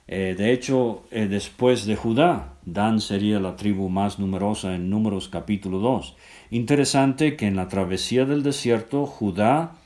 Eh, 0.06 0.34
de 0.36 0.52
hecho, 0.52 1.04
eh, 1.10 1.28
después 1.28 1.86
de 1.86 1.96
Judá, 1.96 2.52
Dan 2.66 3.00
sería 3.00 3.40
la 3.40 3.56
tribu 3.56 3.88
más 3.88 4.18
numerosa 4.18 4.74
en 4.74 4.90
Números 4.90 5.30
capítulo 5.30 5.78
2. 5.78 6.14
Interesante 6.50 7.36
que 7.36 7.46
en 7.46 7.56
la 7.56 7.68
travesía 7.68 8.26
del 8.26 8.42
desierto, 8.42 9.06
Judá 9.06 9.76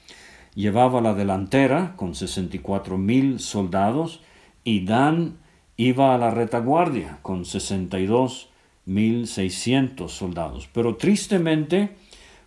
llevaba 0.56 1.00
la 1.00 1.14
delantera 1.14 1.94
con 1.94 2.16
64 2.16 2.98
mil 2.98 3.38
soldados 3.38 4.22
y 4.64 4.84
Dan 4.84 5.40
iba 5.76 6.14
a 6.14 6.18
la 6.18 6.30
retaguardia 6.30 7.18
con 7.22 7.44
62 7.44 8.48
mil 8.84 9.26
600 9.26 10.12
soldados. 10.12 10.68
Pero 10.72 10.96
tristemente, 10.96 11.90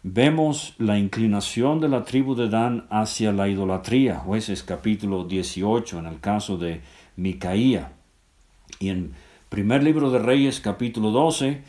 vemos 0.04 0.76
la 0.78 0.98
inclinación 1.00 1.80
de 1.80 1.90
la 1.90 2.04
tribu 2.04 2.36
de 2.36 2.50
Dan 2.50 2.86
hacia 2.90 3.32
la 3.32 3.48
idolatría, 3.48 4.20
jueces 4.20 4.64
capítulo 4.64 5.26
18 5.26 6.00
en 6.00 6.06
el 6.06 6.20
caso 6.20 6.58
de 6.58 6.82
Micaía. 7.16 7.94
Y 8.80 8.90
en 8.90 9.14
primer 9.50 9.84
libro 9.84 10.12
de 10.12 10.20
Reyes 10.20 10.60
capítulo 10.60 11.12
12, 11.12 11.62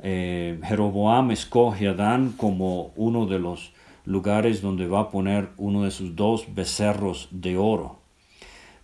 eh, 0.00 0.58
Jeroboam 0.64 1.30
escoge 1.30 1.88
a 1.88 1.94
Dan 1.94 2.32
como 2.32 2.92
uno 2.96 3.26
de 3.26 3.38
los 3.38 3.72
lugares 4.04 4.60
donde 4.60 4.86
va 4.86 5.00
a 5.00 5.10
poner 5.10 5.50
uno 5.56 5.84
de 5.84 5.90
sus 5.90 6.16
dos 6.16 6.54
becerros 6.54 7.28
de 7.30 7.56
oro. 7.56 8.03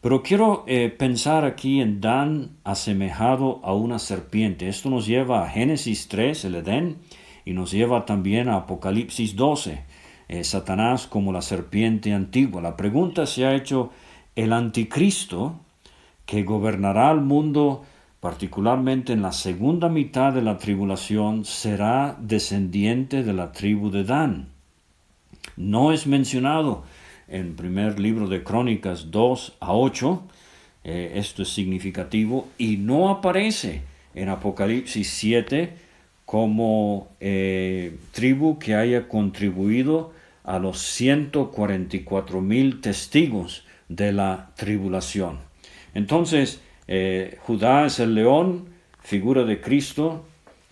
Pero 0.00 0.22
quiero 0.22 0.64
eh, 0.66 0.88
pensar 0.88 1.44
aquí 1.44 1.80
en 1.80 2.00
Dan 2.00 2.56
asemejado 2.64 3.60
a 3.62 3.74
una 3.74 3.98
serpiente. 3.98 4.68
Esto 4.68 4.88
nos 4.88 5.06
lleva 5.06 5.44
a 5.44 5.48
Génesis 5.48 6.08
3, 6.08 6.46
el 6.46 6.54
Edén, 6.54 6.96
y 7.44 7.52
nos 7.52 7.70
lleva 7.70 8.06
también 8.06 8.48
a 8.48 8.56
Apocalipsis 8.56 9.36
12, 9.36 9.82
eh, 10.28 10.44
Satanás 10.44 11.06
como 11.06 11.32
la 11.32 11.42
serpiente 11.42 12.12
antigua. 12.14 12.62
La 12.62 12.76
pregunta 12.76 13.26
se 13.26 13.44
ha 13.44 13.54
hecho, 13.54 13.90
el 14.36 14.52
anticristo 14.52 15.60
que 16.24 16.44
gobernará 16.44 17.10
al 17.10 17.20
mundo 17.20 17.84
particularmente 18.20 19.14
en 19.14 19.22
la 19.22 19.32
segunda 19.32 19.88
mitad 19.88 20.32
de 20.32 20.42
la 20.42 20.58
tribulación, 20.58 21.46
será 21.46 22.16
descendiente 22.20 23.22
de 23.22 23.32
la 23.32 23.50
tribu 23.52 23.90
de 23.90 24.04
Dan. 24.04 24.48
No 25.56 25.90
es 25.90 26.06
mencionado 26.06 26.84
en 27.30 27.56
primer 27.56 27.98
libro 27.98 28.28
de 28.28 28.42
Crónicas 28.42 29.10
2 29.10 29.56
a 29.60 29.72
8, 29.72 30.22
eh, 30.84 31.12
esto 31.14 31.42
es 31.42 31.48
significativo, 31.48 32.48
y 32.58 32.76
no 32.76 33.08
aparece 33.08 33.82
en 34.14 34.28
Apocalipsis 34.28 35.08
7 35.08 35.72
como 36.30 37.08
eh, 37.18 37.96
tribu 38.12 38.58
que 38.60 38.76
haya 38.76 39.08
contribuido 39.08 40.12
a 40.44 40.58
los 40.60 40.78
144 40.78 42.40
mil 42.40 42.80
testigos 42.80 43.64
de 43.88 44.12
la 44.12 44.52
tribulación. 44.56 45.38
Entonces, 45.92 46.60
eh, 46.86 47.36
Judá 47.40 47.86
es 47.86 47.98
el 47.98 48.14
león, 48.14 48.66
figura 49.02 49.42
de 49.42 49.60
Cristo. 49.60 50.24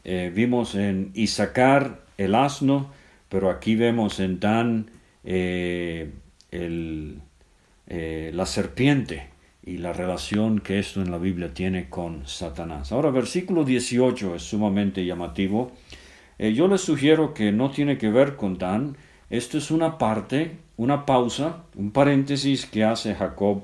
Eh, 0.04 0.32
vimos 0.34 0.76
en 0.76 1.10
Isaacar 1.14 2.02
el 2.18 2.36
asno, 2.36 2.92
pero 3.28 3.50
aquí 3.50 3.74
vemos 3.74 4.20
en 4.20 4.38
Dan 4.38 4.90
la 6.50 8.46
serpiente 8.46 9.28
y 9.68 9.76
la 9.76 9.92
relación 9.92 10.60
que 10.60 10.78
esto 10.78 11.02
en 11.02 11.10
la 11.10 11.18
Biblia 11.18 11.52
tiene 11.52 11.90
con 11.90 12.26
Satanás. 12.26 12.90
Ahora, 12.90 13.10
versículo 13.10 13.64
18 13.64 14.36
es 14.36 14.42
sumamente 14.42 15.04
llamativo. 15.04 15.72
Eh, 16.38 16.54
yo 16.54 16.68
les 16.68 16.80
sugiero 16.80 17.34
que 17.34 17.52
no 17.52 17.70
tiene 17.70 17.98
que 17.98 18.08
ver 18.08 18.36
con 18.36 18.56
Dan. 18.56 18.96
Esto 19.28 19.58
es 19.58 19.70
una 19.70 19.98
parte, 19.98 20.56
una 20.78 21.04
pausa, 21.04 21.64
un 21.74 21.90
paréntesis 21.90 22.64
que 22.64 22.82
hace 22.84 23.14
Jacob. 23.14 23.62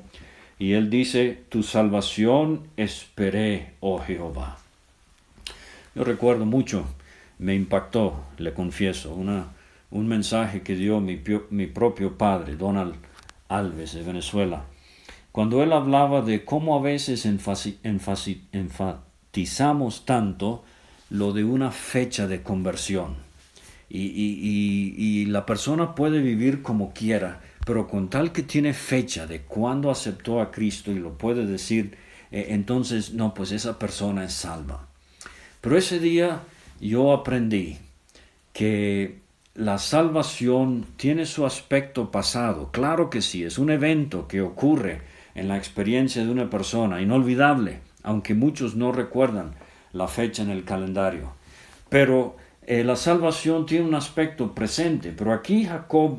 Y 0.59 0.73
él 0.73 0.91
dice, 0.91 1.43
tu 1.49 1.63
salvación 1.63 2.65
esperé, 2.77 3.73
oh 3.81 3.99
Jehová. 3.99 4.59
Yo 5.95 6.05
recuerdo 6.05 6.45
mucho, 6.45 6.85
me 7.39 7.55
impactó, 7.55 8.25
le 8.37 8.53
confieso, 8.53 9.15
una, 9.15 9.54
un 9.95 10.07
mensaje 10.07 10.63
que 10.63 10.77
dio 10.77 11.01
mi, 11.01 11.21
mi 11.51 11.67
propio 11.67 12.19
padre, 12.19 12.57
Donald 12.57 12.95
Alves, 13.49 13.95
de 13.95 14.03
Venezuela 14.03 14.67
cuando 15.35 15.63
él 15.65 15.73
hablaba 15.73 16.23
de 16.23 16.45
cómo 16.45 16.79
a 16.79 16.81
veces 16.81 17.27
enfatizamos 17.27 20.07
tanto 20.07 20.63
lo 21.11 21.33
de 21.33 21.43
una 21.43 21.73
fecha 21.73 22.29
de 22.29 22.45
conversión. 22.45 23.17
Y, 23.91 25.27
la 25.27 25.45
persona 25.45 25.97
puede 25.97 26.21
vivir 26.21 26.63
como 26.63 26.93
quiera, 26.93 27.41
pero 27.67 27.89
con 27.89 28.11
tal 28.11 28.31
que 28.31 28.45
tiene 28.45 28.75
fecha 28.75 29.27
de 29.27 29.41
cuándo 29.41 29.91
aceptó 29.91 30.41
a 30.41 30.53
Cristo 30.53 30.93
y 30.93 31.01
lo 31.01 31.19
puede 31.19 31.47
decir, 31.47 31.99
eh, 32.31 32.47
entonces 32.51 33.13
no, 33.13 33.35
pues 33.35 33.51
esa 33.51 33.77
persona 33.77 34.27
es 34.27 34.35
salva. 34.35 34.87
Pero 35.61 35.77
ese 35.77 35.99
día 35.99 36.43
yo 36.81 37.13
aprendí 37.13 37.79
que 38.53 39.19
la 39.55 39.79
salvación 39.79 40.85
tiene 40.97 41.27
su 41.27 41.47
aspecto 41.47 42.11
pasado, 42.11 42.71
claro 42.73 43.09
que 43.09 43.23
sí, 43.23 43.45
es 43.45 43.57
un 43.59 43.71
evento 43.71 44.27
que 44.27 44.41
ocurre 44.41 45.03
en 45.37 45.47
la 45.47 45.57
experiencia 45.57 46.25
de 46.25 46.31
una 46.31 46.51
persona, 46.51 47.01
inolvidable, 47.01 47.79
aunque 48.03 48.35
muchos 48.35 48.75
no 48.75 48.91
recuerdan 48.91 49.55
la 49.93 50.09
fecha 50.09 50.43
en 50.43 50.51
el 50.51 50.65
calendario. 50.65 51.33
Pero 51.89 52.37
eh, 52.67 52.83
la 52.83 52.97
salvación 52.97 53.65
tiene 53.65 53.87
un 53.87 53.95
aspecto 53.95 54.55
presente, 54.55 55.13
pero 55.17 55.33
aquí 55.33 55.65
Jacob 55.65 56.19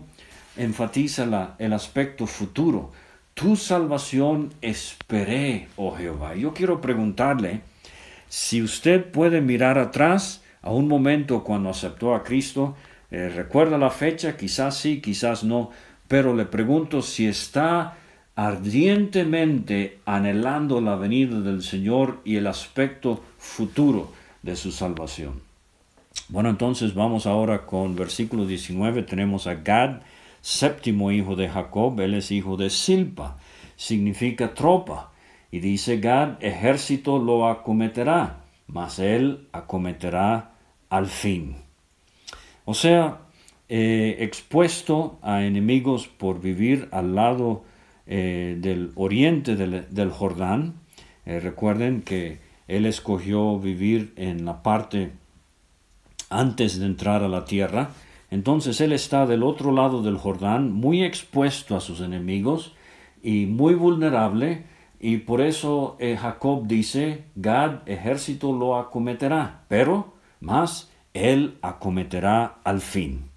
enfatiza 0.56 1.26
la, 1.26 1.56
el 1.60 1.74
aspecto 1.74 2.28
futuro. 2.28 2.94
Tu 3.34 3.58
salvación 3.58 4.54
esperé, 4.62 5.68
oh 5.76 5.94
Jehová. 5.96 6.36
Yo 6.36 6.54
quiero 6.54 6.80
preguntarle 6.80 7.62
si 8.30 8.62
usted 8.62 9.12
puede 9.12 9.42
mirar 9.42 9.78
atrás 9.78 10.42
a 10.62 10.72
un 10.72 10.88
momento 10.88 11.44
cuando 11.44 11.70
aceptó 11.70 12.16
a 12.16 12.24
Cristo, 12.24 12.76
eh, 13.12 13.30
recuerda 13.30 13.78
la 13.78 13.90
fecha, 13.90 14.36
quizás 14.36 14.78
sí, 14.78 15.02
quizás 15.02 15.44
no, 15.44 15.72
pero 16.08 16.36
le 16.36 16.46
pregunto 16.46 17.02
si 17.02 17.28
está 17.28 17.98
ardientemente 18.36 20.00
anhelando 20.06 20.82
la 20.82 20.96
venida 20.96 21.40
del 21.40 21.64
Señor 21.64 22.22
y 22.26 22.36
el 22.36 22.48
aspecto 22.48 23.24
futuro 23.38 24.12
de 24.44 24.56
su 24.56 24.72
salvación. 24.72 25.42
Bueno, 26.28 26.50
entonces 26.50 26.94
vamos 26.94 27.26
ahora 27.28 27.66
con 27.66 27.96
versículo 27.96 28.46
19. 28.46 29.04
Tenemos 29.04 29.48
a 29.48 29.56
Gad, 29.56 30.02
séptimo 30.42 31.12
hijo 31.12 31.36
de 31.36 31.48
Jacob, 31.48 32.00
él 32.00 32.16
es 32.16 32.32
hijo 32.32 32.58
de 32.58 32.70
Silpa, 32.70 33.38
significa 33.76 34.54
tropa. 34.54 35.12
Y 35.52 35.60
dice 35.60 36.00
Gad, 36.00 36.44
ejército 36.44 37.20
lo 37.20 37.48
acometerá, 37.48 38.42
mas 38.68 39.00
él 39.00 39.48
acometerá 39.54 40.52
al 40.90 41.08
fin. 41.08 41.65
O 42.66 42.74
sea, 42.74 43.20
eh, 43.68 44.18
expuesto 44.20 45.18
a 45.24 45.44
enemigos 45.44 46.08
por 46.08 46.40
vivir 46.40 46.88
al 46.92 47.16
lado 47.16 47.64
eh, 48.06 48.58
del 48.60 48.92
oriente 48.96 49.56
del, 49.56 50.12
Jordán. 50.12 50.76
Eh, 51.26 51.40
recuerden 51.40 52.02
que 52.02 52.40
él 52.68 52.86
escogió 52.86 53.58
vivir 53.60 54.14
en 54.18 54.46
la 54.46 54.62
parte 54.62 55.12
antes 56.30 56.80
de 56.80 56.86
entrar 56.86 57.24
a 57.24 57.28
la 57.28 57.46
tierra. 57.46 57.90
Entonces 58.30 58.82
él 58.82 58.92
está 58.92 59.26
del 59.26 59.42
otro 59.42 59.72
lado 59.72 60.04
del 60.04 60.18
Jordán, 60.18 60.72
muy 60.72 61.04
expuesto 61.04 61.76
a 61.76 61.82
sus 61.82 62.02
enemigos 62.02 62.76
y 63.24 63.48
muy 63.48 63.74
vulnerable. 63.74 64.64
Y 65.00 65.18
por 65.18 65.42
eso 65.42 65.98
Jacob 66.00 66.68
dice, 66.68 67.26
Gad 67.36 67.88
ejército 67.88 68.52
lo 68.54 68.78
acometerá, 68.78 69.66
pero 69.68 70.14
más 70.40 70.92
él 71.16 71.58
acometerá 71.62 72.58
al 72.64 72.82
fin. 72.82 73.32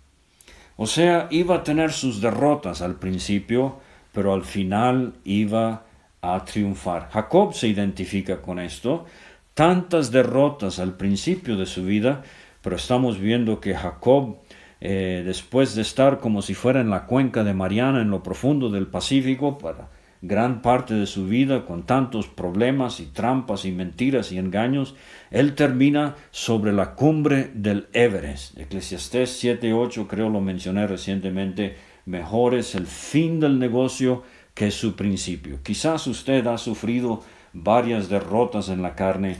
O 0.76 0.86
sea, 0.86 1.28
iba 1.30 1.56
a 1.56 1.62
tener 1.62 1.92
sus 1.92 2.20
derrotas 2.20 2.82
al 2.82 2.96
principio, 2.96 3.78
pero 4.12 4.34
al 4.34 4.44
final 4.44 5.14
iba 5.24 5.84
a 6.20 6.44
triunfar. 6.44 7.08
Jacob 7.10 7.54
se 7.54 7.68
identifica 7.68 8.42
con 8.42 8.58
esto. 8.58 9.06
Tantas 9.54 10.10
derrotas 10.10 10.78
al 10.78 10.96
principio 10.96 11.56
de 11.56 11.66
su 11.66 11.84
vida, 11.84 12.22
pero 12.62 12.76
estamos 12.76 13.18
viendo 13.18 13.60
que 13.60 13.74
Jacob, 13.74 14.36
eh, 14.80 15.22
después 15.24 15.74
de 15.74 15.82
estar 15.82 16.18
como 16.18 16.42
si 16.42 16.54
fuera 16.54 16.80
en 16.80 16.90
la 16.90 17.06
cuenca 17.06 17.42
de 17.44 17.54
Mariana, 17.54 18.02
en 18.02 18.10
lo 18.10 18.22
profundo 18.22 18.70
del 18.70 18.86
Pacífico, 18.86 19.58
para 19.58 19.88
gran 20.20 20.62
parte 20.62 20.94
de 20.94 21.06
su 21.06 21.26
vida 21.26 21.64
con 21.64 21.84
tantos 21.84 22.26
problemas 22.26 23.00
y 23.00 23.06
trampas 23.06 23.64
y 23.64 23.72
mentiras 23.72 24.32
y 24.32 24.38
engaños, 24.38 24.94
él 25.30 25.54
termina 25.54 26.16
sobre 26.30 26.72
la 26.72 26.94
cumbre 26.94 27.50
del 27.54 27.86
Everest. 27.92 28.58
Eclesiastés 28.58 29.42
7.8, 29.42 30.06
creo 30.06 30.28
lo 30.28 30.40
mencioné 30.40 30.86
recientemente, 30.86 31.76
mejor 32.06 32.54
es 32.54 32.74
el 32.74 32.86
fin 32.86 33.38
del 33.38 33.58
negocio 33.58 34.24
que 34.54 34.70
su 34.70 34.96
principio. 34.96 35.60
Quizás 35.62 36.06
usted 36.06 36.46
ha 36.46 36.58
sufrido 36.58 37.22
varias 37.52 38.08
derrotas 38.08 38.68
en 38.68 38.82
la 38.82 38.94
carne, 38.94 39.36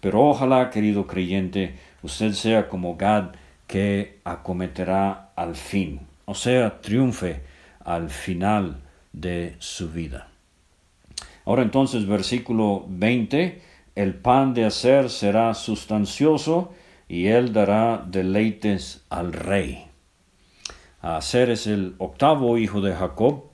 pero 0.00 0.22
ojalá, 0.28 0.70
querido 0.70 1.06
creyente, 1.06 1.74
usted 2.02 2.32
sea 2.32 2.68
como 2.68 2.96
Gad 2.96 3.32
que 3.66 4.20
acometerá 4.24 5.32
al 5.36 5.54
fin, 5.56 6.00
o 6.24 6.34
sea, 6.34 6.80
triunfe 6.80 7.42
al 7.84 8.10
final 8.10 8.80
de 9.12 9.56
su 9.58 9.90
vida. 9.90 10.28
Ahora 11.44 11.62
entonces, 11.62 12.06
versículo 12.06 12.84
20, 12.88 13.62
el 13.94 14.14
pan 14.14 14.54
de 14.54 14.64
hacer 14.64 15.10
será 15.10 15.54
sustancioso 15.54 16.72
y 17.08 17.26
él 17.26 17.52
dará 17.52 18.04
deleites 18.06 19.04
al 19.10 19.32
rey. 19.32 19.86
Aser 21.00 21.50
es 21.50 21.66
el 21.66 21.94
octavo 21.98 22.58
hijo 22.58 22.80
de 22.80 22.94
Jacob, 22.94 23.44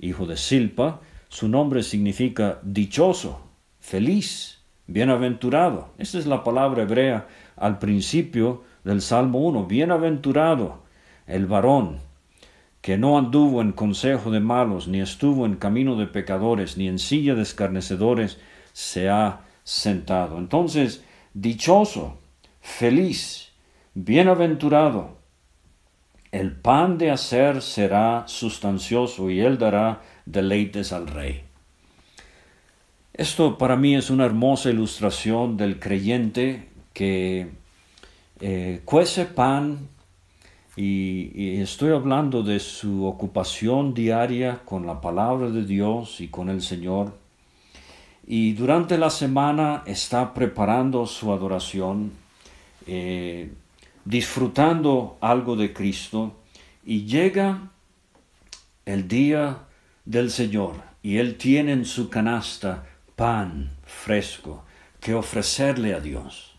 hijo 0.00 0.26
de 0.26 0.36
Silpa. 0.36 1.00
Su 1.28 1.48
nombre 1.48 1.82
significa 1.82 2.58
dichoso, 2.62 3.40
feliz, 3.78 4.62
bienaventurado. 4.86 5.90
Esta 5.98 6.18
es 6.18 6.26
la 6.26 6.42
palabra 6.42 6.82
hebrea 6.82 7.28
al 7.56 7.78
principio 7.78 8.64
del 8.84 9.00
Salmo 9.00 9.40
1. 9.40 9.66
Bienaventurado 9.66 10.82
el 11.26 11.46
varón 11.46 12.00
que 12.84 12.98
no 12.98 13.16
anduvo 13.16 13.62
en 13.62 13.72
consejo 13.72 14.30
de 14.30 14.40
malos, 14.40 14.88
ni 14.88 15.00
estuvo 15.00 15.46
en 15.46 15.56
camino 15.56 15.96
de 15.96 16.06
pecadores, 16.06 16.76
ni 16.76 16.86
en 16.86 16.98
silla 16.98 17.34
de 17.34 17.40
escarnecedores, 17.40 18.38
se 18.74 19.08
ha 19.08 19.40
sentado. 19.62 20.36
Entonces, 20.36 21.02
dichoso, 21.32 22.18
feliz, 22.60 23.52
bienaventurado, 23.94 25.16
el 26.30 26.52
pan 26.52 26.98
de 26.98 27.10
hacer 27.10 27.62
será 27.62 28.24
sustancioso 28.28 29.30
y 29.30 29.40
él 29.40 29.56
dará 29.56 30.02
deleites 30.26 30.92
al 30.92 31.06
rey. 31.06 31.42
Esto 33.14 33.56
para 33.56 33.76
mí 33.76 33.94
es 33.94 34.10
una 34.10 34.26
hermosa 34.26 34.68
ilustración 34.68 35.56
del 35.56 35.80
creyente 35.80 36.68
que 36.92 37.48
eh, 38.40 38.82
cuece 38.84 39.24
pan 39.24 39.88
y, 40.76 41.60
estoy 41.60 41.92
hablando 41.92 42.42
de 42.42 42.58
su 42.58 43.06
ocupación 43.06 43.94
diaria 43.94 44.60
con 44.64 44.86
la 44.86 45.00
palabra 45.00 45.50
de 45.50 45.64
Dios 45.64 46.20
y 46.20 46.28
con 46.28 46.48
el 46.48 46.62
Señor. 46.62 47.16
Y 48.26 48.54
durante 48.54 48.98
la 48.98 49.10
semana 49.10 49.82
está 49.86 50.34
preparando 50.34 51.06
su 51.06 51.32
adoración, 51.32 52.12
eh, 52.86 53.52
disfrutando 54.04 55.16
algo 55.20 55.54
de 55.56 55.72
Cristo. 55.72 56.34
Y 56.84 57.04
llega 57.04 57.70
el 58.84 59.06
día 59.06 59.58
del 60.04 60.30
Señor 60.30 60.74
y 61.02 61.18
Él 61.18 61.36
tiene 61.36 61.72
en 61.72 61.84
su 61.84 62.10
canasta 62.10 62.84
pan 63.14 63.70
fresco 63.84 64.64
que 65.00 65.14
ofrecerle 65.14 65.94
a 65.94 66.00
Dios. 66.00 66.56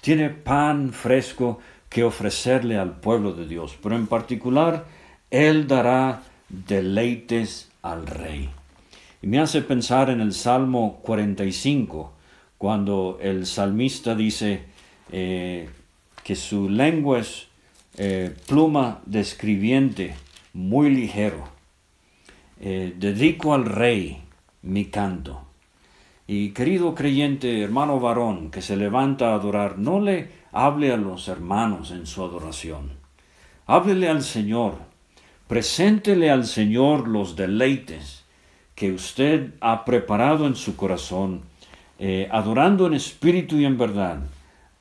Tiene 0.00 0.30
pan 0.30 0.92
fresco 0.92 1.60
que 1.88 2.04
ofrecerle 2.04 2.76
al 2.76 3.00
pueblo 3.00 3.32
de 3.32 3.46
Dios, 3.46 3.76
pero 3.82 3.96
en 3.96 4.06
particular 4.06 4.86
Él 5.30 5.66
dará 5.66 6.22
deleites 6.48 7.70
al 7.82 8.06
rey. 8.06 8.48
Y 9.22 9.26
me 9.26 9.38
hace 9.38 9.62
pensar 9.62 10.10
en 10.10 10.20
el 10.20 10.32
Salmo 10.32 11.00
45, 11.02 12.12
cuando 12.58 13.18
el 13.20 13.46
salmista 13.46 14.14
dice 14.14 14.64
eh, 15.12 15.68
que 16.22 16.36
su 16.36 16.68
lengua 16.68 17.20
es 17.20 17.46
eh, 17.98 18.34
pluma 18.46 19.00
de 19.06 19.20
escribiente 19.20 20.14
muy 20.52 20.90
ligero. 20.90 21.48
Eh, 22.60 22.94
dedico 22.96 23.54
al 23.54 23.66
rey 23.66 24.22
mi 24.62 24.86
canto. 24.86 25.42
Y 26.26 26.50
querido 26.50 26.94
creyente, 26.94 27.62
hermano 27.62 28.00
varón 28.00 28.50
que 28.50 28.62
se 28.62 28.76
levanta 28.76 29.30
a 29.30 29.34
adorar, 29.34 29.78
no 29.78 30.00
le 30.00 30.28
hable 30.56 30.92
a 30.92 30.96
los 30.96 31.28
hermanos 31.28 31.90
en 31.90 32.06
su 32.06 32.24
adoración. 32.24 32.92
Háblele 33.66 34.08
al 34.08 34.22
Señor. 34.22 34.74
Preséntele 35.48 36.30
al 36.30 36.46
Señor 36.46 37.08
los 37.08 37.36
deleites 37.36 38.24
que 38.74 38.92
usted 38.92 39.54
ha 39.60 39.84
preparado 39.84 40.46
en 40.46 40.56
su 40.56 40.76
corazón, 40.76 41.42
eh, 41.98 42.28
adorando 42.30 42.86
en 42.86 42.94
espíritu 42.94 43.56
y 43.56 43.64
en 43.64 43.76
verdad, 43.76 44.20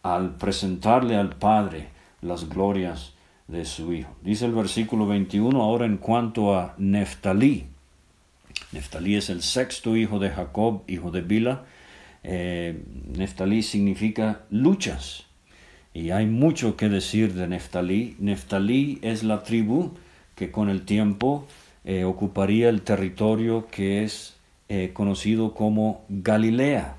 al 0.02 0.36
presentarle 0.36 1.18
al 1.18 1.36
Padre 1.36 1.90
las 2.22 2.48
glorias 2.48 3.14
de 3.48 3.66
su 3.66 3.94
Hijo. 3.94 4.16
Dice 4.22 4.46
el 4.46 4.54
versículo 4.54 5.06
21 5.08 5.62
ahora 5.62 5.86
en 5.86 5.98
cuanto 5.98 6.56
a 6.56 6.74
Neftalí. 6.78 7.68
Neftalí 8.72 9.16
es 9.16 9.30
el 9.30 9.42
sexto 9.42 9.96
hijo 9.96 10.20
de 10.20 10.30
Jacob, 10.30 10.84
hijo 10.88 11.12
de 11.12 11.22
Bila. 11.22 11.66
Eh, 12.24 12.84
Neftalí 13.16 13.62
significa 13.62 14.42
luchas. 14.50 15.25
Y 15.96 16.12
hay 16.12 16.26
mucho 16.26 16.76
que 16.76 16.90
decir 16.90 17.36
de 17.36 17.48
Neftalí. 17.48 18.18
Neftalí 18.20 19.00
es 19.02 19.24
la 19.24 19.44
tribu 19.44 19.92
que 20.36 20.52
con 20.52 20.68
el 20.68 20.84
tiempo 20.84 21.48
eh, 21.86 22.04
ocuparía 22.04 22.68
el 22.68 22.82
territorio 22.82 23.68
que 23.72 24.04
es 24.04 24.36
eh, 24.68 24.92
conocido 24.94 25.54
como 25.54 26.04
Galilea. 26.10 26.98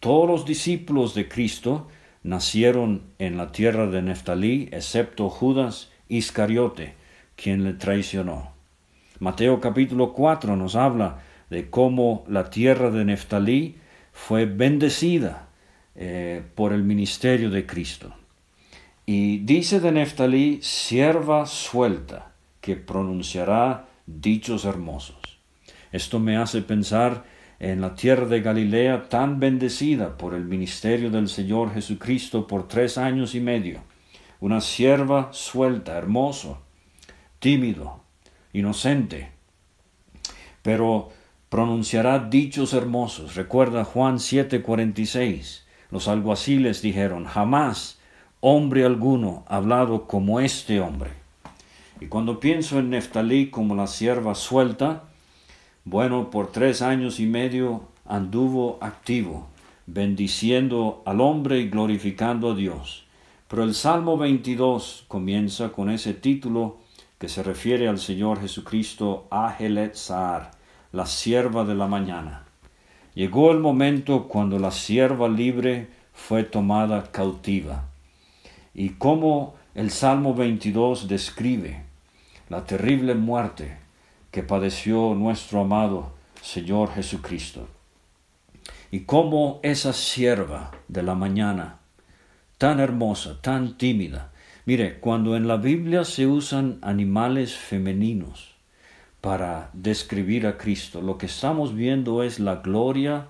Todos 0.00 0.28
los 0.28 0.44
discípulos 0.44 1.14
de 1.14 1.28
Cristo 1.28 1.86
nacieron 2.24 3.02
en 3.20 3.36
la 3.36 3.52
tierra 3.52 3.86
de 3.86 4.02
Neftalí, 4.02 4.68
excepto 4.72 5.30
Judas 5.30 5.92
Iscariote, 6.08 6.94
quien 7.36 7.62
le 7.62 7.74
traicionó. 7.74 8.50
Mateo 9.20 9.60
capítulo 9.60 10.14
4 10.14 10.56
nos 10.56 10.74
habla 10.74 11.20
de 11.48 11.70
cómo 11.70 12.24
la 12.26 12.50
tierra 12.50 12.90
de 12.90 13.04
Neftalí 13.04 13.76
fue 14.12 14.46
bendecida 14.46 15.46
eh, 15.94 16.42
por 16.54 16.72
el 16.72 16.82
ministerio 16.82 17.50
de 17.50 17.66
Cristo. 17.66 18.14
Y 19.06 19.38
dice 19.38 19.80
de 19.80 19.92
Neftalí, 19.92 20.60
sierva 20.62 21.46
suelta, 21.46 22.32
que 22.60 22.76
pronunciará 22.76 23.88
dichos 24.06 24.64
hermosos. 24.64 25.40
Esto 25.92 26.20
me 26.20 26.36
hace 26.36 26.62
pensar 26.62 27.24
en 27.58 27.80
la 27.80 27.94
tierra 27.94 28.26
de 28.26 28.40
Galilea 28.40 29.08
tan 29.08 29.40
bendecida 29.40 30.16
por 30.16 30.34
el 30.34 30.44
ministerio 30.44 31.10
del 31.10 31.28
Señor 31.28 31.74
Jesucristo 31.74 32.46
por 32.46 32.68
tres 32.68 32.96
años 32.96 33.34
y 33.34 33.40
medio. 33.40 33.82
Una 34.40 34.60
sierva 34.60 35.28
suelta, 35.32 35.98
hermoso, 35.98 36.62
tímido, 37.38 38.02
inocente, 38.52 39.32
pero 40.62 41.10
pronunciará 41.50 42.18
dichos 42.18 42.72
hermosos. 42.72 43.34
Recuerda 43.34 43.84
Juan 43.84 44.18
7:46. 44.18 45.66
Los 45.90 46.08
alguaciles 46.08 46.82
dijeron, 46.82 47.24
jamás 47.24 47.98
hombre 48.40 48.84
alguno 48.84 49.44
ha 49.48 49.56
hablado 49.56 50.06
como 50.06 50.40
este 50.40 50.80
hombre. 50.80 51.10
Y 52.00 52.06
cuando 52.06 52.40
pienso 52.40 52.78
en 52.78 52.90
Neftalí 52.90 53.50
como 53.50 53.74
la 53.74 53.86
sierva 53.86 54.34
suelta, 54.34 55.04
bueno, 55.84 56.30
por 56.30 56.50
tres 56.52 56.80
años 56.82 57.20
y 57.20 57.26
medio 57.26 57.88
anduvo 58.06 58.78
activo, 58.80 59.48
bendiciendo 59.86 61.02
al 61.04 61.20
hombre 61.20 61.60
y 61.60 61.68
glorificando 61.68 62.52
a 62.52 62.54
Dios. 62.54 63.06
Pero 63.48 63.64
el 63.64 63.74
Salmo 63.74 64.16
22 64.16 65.04
comienza 65.08 65.70
con 65.70 65.90
ese 65.90 66.14
título 66.14 66.78
que 67.18 67.28
se 67.28 67.42
refiere 67.42 67.88
al 67.88 67.98
Señor 67.98 68.40
Jesucristo, 68.40 69.26
Ahelet 69.30 69.94
Saar, 69.94 70.52
la 70.92 71.04
sierva 71.04 71.64
de 71.64 71.74
la 71.74 71.86
mañana. 71.86 72.44
Llegó 73.14 73.50
el 73.50 73.58
momento 73.58 74.28
cuando 74.28 74.58
la 74.58 74.70
sierva 74.70 75.28
libre 75.28 75.88
fue 76.12 76.44
tomada 76.44 77.10
cautiva. 77.10 77.84
Y 78.74 78.90
como 78.90 79.54
el 79.74 79.90
Salmo 79.90 80.34
22 80.34 81.08
describe 81.08 81.82
la 82.48 82.64
terrible 82.64 83.14
muerte 83.14 83.76
que 84.30 84.42
padeció 84.42 85.14
nuestro 85.14 85.60
amado 85.60 86.12
Señor 86.42 86.92
Jesucristo. 86.94 87.68
Y 88.90 89.00
cómo 89.00 89.60
esa 89.62 89.92
sierva 89.92 90.70
de 90.88 91.02
la 91.02 91.14
mañana, 91.14 91.78
tan 92.58 92.80
hermosa, 92.80 93.40
tan 93.40 93.76
tímida, 93.76 94.30
Mire, 94.66 95.00
cuando 95.00 95.36
en 95.36 95.48
la 95.48 95.56
Biblia 95.56 96.04
se 96.04 96.26
usan 96.26 96.78
animales 96.82 97.56
femeninos 97.56 98.54
para 99.20 99.70
describir 99.72 100.46
a 100.46 100.56
Cristo, 100.56 101.02
lo 101.02 101.18
que 101.18 101.26
estamos 101.26 101.74
viendo 101.74 102.22
es 102.22 102.40
la 102.40 102.56
gloria 102.56 103.26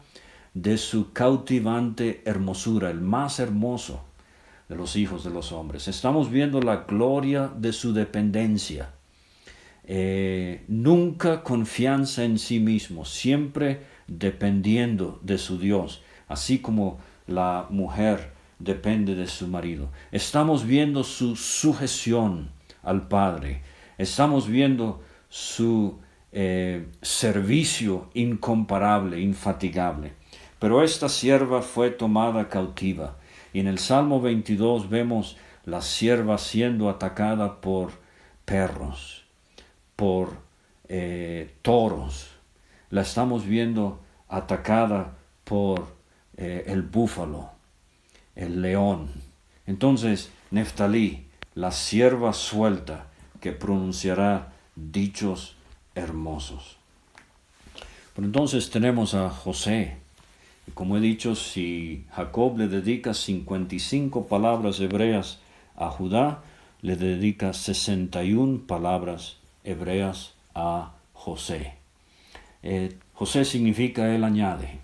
de 0.55 0.78
su 0.78 1.12
cautivante 1.12 2.22
hermosura, 2.24 2.91
el 2.91 3.01
más 3.01 3.41
hermoso 3.41 4.05
de 4.68 4.76
los 4.76 4.95
hijos 4.97 5.24
de 5.24 5.30
los 5.30 5.53
hombres. 5.53 5.88
Estamos 5.88 6.30
viendo 6.30 6.61
la 6.61 6.84
gloria 6.88 7.51
de 7.57 7.72
su 7.72 7.93
dependencia. 7.93 8.91
Eh, 9.84 10.64
nunca 10.68 11.43
confianza 11.43 12.22
en 12.22 12.38
sí 12.38 12.61
mismo, 12.61 13.05
siempre 13.05 13.80
dependiendo 14.07 15.18
de 15.22 15.38
su 15.38 15.59
Dios, 15.59 16.03
así 16.28 16.61
como 16.61 16.99
la 17.26 17.66
mujer 17.70 18.32
depende 18.61 19.16
de 19.16 19.26
su 19.26 19.49
marido. 19.49 19.91
Estamos 20.12 20.64
viendo 20.64 21.03
su 21.03 21.34
sujeción 21.34 22.51
al 22.82 23.09
Padre, 23.09 23.62
estamos 23.99 24.47
viendo 24.47 25.03
su 25.30 25.98
eh, 26.32 26.86
servicio 27.00 28.10
incomparable, 28.12 29.20
infatigable. 29.20 30.12
Pero 30.58 30.82
esta 30.82 31.08
sierva 31.08 31.62
fue 31.62 31.90
tomada 31.90 32.50
cautiva. 32.50 33.16
Y 33.54 33.60
en 33.60 33.66
el 33.66 33.78
Salmo 33.78 34.20
22 34.20 34.90
vemos 34.90 35.38
la 35.64 35.80
sierva 35.80 36.36
siendo 36.36 36.90
atacada 36.90 37.60
por 37.62 37.92
perros, 38.44 39.24
por 39.96 40.36
eh, 40.88 41.54
toros. 41.62 42.30
La 42.90 43.02
estamos 43.02 43.46
viendo 43.46 44.00
atacada 44.28 45.16
por 45.44 45.94
eh, 46.36 46.64
el 46.66 46.82
búfalo, 46.82 47.50
el 48.34 48.60
león. 48.62 49.10
Entonces, 49.66 50.30
Neftalí, 50.50 51.26
la 51.54 51.70
sierva 51.70 52.32
suelta 52.32 53.06
que 53.40 53.52
pronunciará 53.52 54.52
dichos 54.76 55.56
hermosos. 55.94 56.76
Pero 58.14 58.26
entonces 58.26 58.70
tenemos 58.70 59.14
a 59.14 59.30
José. 59.30 59.96
Como 60.74 60.96
he 60.96 61.00
dicho, 61.00 61.34
si 61.34 62.04
Jacob 62.12 62.58
le 62.58 62.68
dedica 62.68 63.14
55 63.14 64.26
palabras 64.26 64.80
hebreas 64.80 65.38
a 65.76 65.88
Judá, 65.88 66.42
le 66.82 66.96
dedica 66.96 67.52
61 67.52 68.66
palabras 68.66 69.36
hebreas 69.64 70.34
a 70.54 70.92
José. 71.12 71.74
Eh, 72.62 72.96
José 73.14 73.44
significa 73.44 74.14
él 74.14 74.24
añade. 74.24 74.80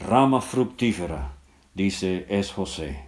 Rama 0.00 0.40
fructífera, 0.40 1.32
dice, 1.74 2.26
es 2.28 2.52
José. 2.52 3.04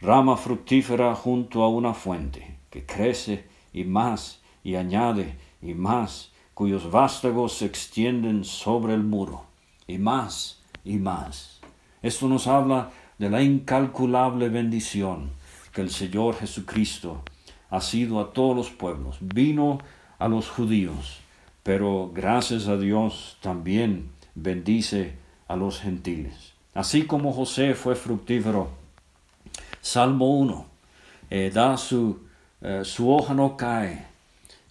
Rama 0.00 0.36
fructífera 0.36 1.14
junto 1.14 1.62
a 1.62 1.68
una 1.68 1.94
fuente 1.94 2.56
que 2.70 2.84
crece 2.84 3.44
y 3.72 3.84
más 3.84 4.41
y 4.62 4.76
añade 4.76 5.36
y 5.60 5.74
más, 5.74 6.30
cuyos 6.54 6.90
vástagos 6.90 7.54
se 7.54 7.66
extienden 7.66 8.44
sobre 8.44 8.94
el 8.94 9.02
muro, 9.02 9.44
y 9.86 9.98
más 9.98 10.60
y 10.84 10.96
más. 10.96 11.60
Esto 12.02 12.28
nos 12.28 12.46
habla 12.46 12.90
de 13.18 13.30
la 13.30 13.42
incalculable 13.42 14.48
bendición 14.48 15.30
que 15.72 15.80
el 15.80 15.90
Señor 15.90 16.36
Jesucristo 16.36 17.22
ha 17.70 17.80
sido 17.80 18.20
a 18.20 18.32
todos 18.32 18.54
los 18.54 18.70
pueblos. 18.70 19.16
Vino 19.20 19.78
a 20.18 20.28
los 20.28 20.50
judíos, 20.50 21.20
pero 21.62 22.10
gracias 22.12 22.68
a 22.68 22.76
Dios 22.76 23.38
también 23.40 24.10
bendice 24.34 25.14
a 25.48 25.56
los 25.56 25.80
gentiles. 25.80 26.52
Así 26.74 27.04
como 27.04 27.32
José 27.32 27.74
fue 27.74 27.94
fructífero, 27.94 28.70
Salmo 29.80 30.30
1, 30.38 30.66
eh, 31.30 31.50
da 31.52 31.76
su, 31.76 32.20
eh, 32.60 32.82
su 32.84 33.12
hoja 33.12 33.34
no 33.34 33.56
cae, 33.56 34.06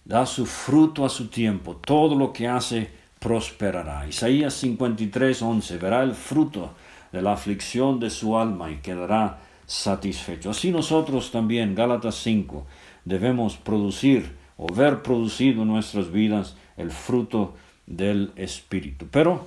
da 0.04 0.26
su 0.26 0.46
fruto 0.46 1.04
a 1.04 1.08
su 1.08 1.28
tiempo, 1.28 1.76
todo 1.76 2.14
lo 2.14 2.32
que 2.32 2.48
hace 2.48 2.90
prosperará. 3.18 4.06
Isaías 4.08 4.54
53, 4.54 5.42
11, 5.42 5.78
verá 5.78 6.02
el 6.02 6.14
fruto 6.14 6.74
de 7.12 7.22
la 7.22 7.32
aflicción 7.32 8.00
de 8.00 8.10
su 8.10 8.36
alma 8.36 8.70
y 8.70 8.76
quedará 8.76 9.38
satisfecho. 9.66 10.50
Así 10.50 10.70
nosotros 10.70 11.30
también, 11.30 11.74
Gálatas 11.74 12.16
5, 12.16 12.66
debemos 13.04 13.56
producir 13.56 14.36
o 14.56 14.66
ver 14.72 15.02
producido 15.02 15.62
en 15.62 15.68
nuestras 15.68 16.10
vidas 16.10 16.56
el 16.76 16.90
fruto 16.90 17.54
del 17.86 18.32
Espíritu. 18.36 19.06
Pero 19.10 19.46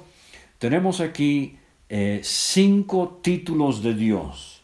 tenemos 0.58 1.02
aquí 1.02 1.58
eh, 1.90 2.22
cinco 2.24 3.20
títulos 3.22 3.84
de 3.84 3.94
Dios 3.94 4.62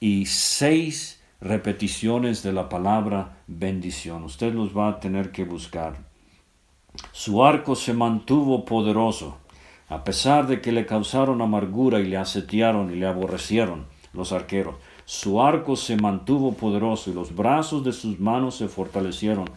y 0.00 0.26
seis 0.26 1.15
repeticiones 1.40 2.42
de 2.42 2.52
la 2.52 2.68
palabra 2.68 3.38
bendición. 3.46 4.24
Usted 4.24 4.52
los 4.54 4.76
va 4.76 4.88
a 4.88 5.00
tener 5.00 5.32
que 5.32 5.44
buscar. 5.44 5.96
Su 7.12 7.44
arco 7.44 7.74
se 7.76 7.92
mantuvo 7.92 8.64
poderoso, 8.64 9.36
a 9.88 10.02
pesar 10.02 10.46
de 10.46 10.60
que 10.60 10.72
le 10.72 10.86
causaron 10.86 11.42
amargura 11.42 12.00
y 12.00 12.06
le 12.06 12.16
asetiaron 12.16 12.90
y 12.90 12.96
le 12.96 13.06
aborrecieron 13.06 13.86
los 14.12 14.32
arqueros. 14.32 14.76
Su 15.04 15.42
arco 15.42 15.76
se 15.76 15.96
mantuvo 15.96 16.54
poderoso 16.54 17.10
y 17.10 17.14
los 17.14 17.34
brazos 17.34 17.84
de 17.84 17.92
sus 17.92 18.18
manos 18.18 18.56
se 18.56 18.68
fortalecieron 18.68 19.48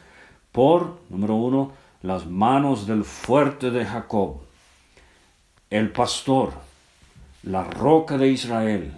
por, 0.51 0.99
número 1.09 1.35
uno, 1.35 1.71
las 2.01 2.27
manos 2.27 2.87
del 2.87 3.03
fuerte 3.03 3.71
de 3.71 3.85
Jacob, 3.85 4.41
el 5.69 5.91
pastor, 5.91 6.53
la 7.43 7.63
roca 7.63 8.17
de 8.17 8.29
Israel, 8.29 8.93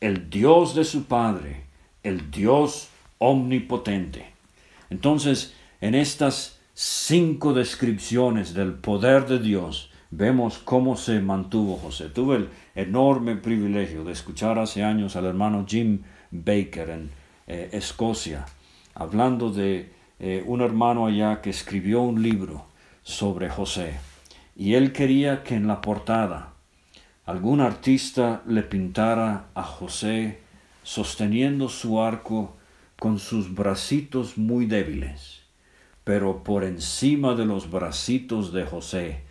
el 0.00 0.30
Dios 0.30 0.74
de 0.74 0.84
su 0.84 1.04
Padre, 1.04 1.61
el 2.02 2.30
Dios 2.30 2.88
omnipotente. 3.18 4.26
Entonces, 4.90 5.54
en 5.80 5.94
estas 5.94 6.60
cinco 6.74 7.52
descripciones 7.54 8.54
del 8.54 8.74
poder 8.74 9.26
de 9.26 9.38
Dios, 9.38 9.90
vemos 10.10 10.58
cómo 10.58 10.96
se 10.96 11.20
mantuvo 11.20 11.76
José. 11.76 12.08
Tuve 12.08 12.36
el 12.36 12.48
enorme 12.74 13.36
privilegio 13.36 14.04
de 14.04 14.12
escuchar 14.12 14.58
hace 14.58 14.82
años 14.84 15.16
al 15.16 15.26
hermano 15.26 15.64
Jim 15.66 16.02
Baker 16.30 16.90
en 16.90 17.10
eh, 17.46 17.70
Escocia, 17.72 18.46
hablando 18.94 19.50
de 19.50 19.92
eh, 20.20 20.44
un 20.46 20.60
hermano 20.60 21.06
allá 21.06 21.40
que 21.40 21.50
escribió 21.50 22.02
un 22.02 22.22
libro 22.22 22.66
sobre 23.02 23.48
José. 23.48 23.94
Y 24.54 24.74
él 24.74 24.92
quería 24.92 25.42
que 25.42 25.54
en 25.54 25.66
la 25.66 25.80
portada 25.80 26.52
algún 27.24 27.60
artista 27.60 28.42
le 28.46 28.62
pintara 28.62 29.46
a 29.54 29.62
José 29.62 30.41
sosteniendo 30.82 31.68
su 31.68 32.00
arco 32.00 32.56
con 32.98 33.18
sus 33.18 33.54
bracitos 33.54 34.38
muy 34.38 34.66
débiles, 34.66 35.40
pero 36.04 36.42
por 36.42 36.64
encima 36.64 37.34
de 37.34 37.46
los 37.46 37.70
bracitos 37.70 38.52
de 38.52 38.64
José, 38.64 39.22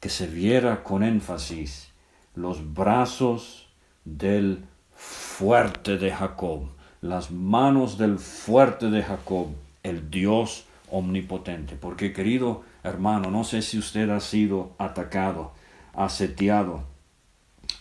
que 0.00 0.08
se 0.08 0.26
viera 0.26 0.82
con 0.82 1.02
énfasis 1.02 1.90
los 2.34 2.74
brazos 2.74 3.66
del 4.04 4.62
fuerte 4.94 5.96
de 5.96 6.12
Jacob, 6.12 6.68
las 7.00 7.30
manos 7.30 7.98
del 7.98 8.18
fuerte 8.18 8.90
de 8.90 9.02
Jacob, 9.02 9.48
el 9.82 10.10
Dios 10.10 10.64
omnipotente. 10.90 11.76
Porque 11.76 12.12
querido 12.12 12.64
hermano, 12.82 13.30
no 13.30 13.44
sé 13.44 13.62
si 13.62 13.78
usted 13.78 14.10
ha 14.10 14.20
sido 14.20 14.74
atacado, 14.78 15.52
asetiado, 15.92 16.84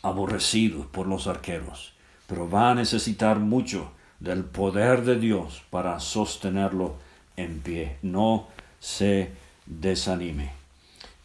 aborrecido 0.02 0.88
por 0.92 1.08
los 1.08 1.28
arqueros, 1.28 1.95
pero 2.28 2.50
va 2.50 2.72
a 2.72 2.76
necesitar 2.76 3.40
mucho 3.40 3.92
del 4.20 4.44
poder 4.44 5.04
de 5.04 5.20
Dios 5.20 5.64
para 5.70 6.00
sostenerlo 6.00 6.96
en 7.38 7.60
pie. 7.60 7.98
No 8.02 8.48
se 8.80 9.32
desanime. 9.66 10.52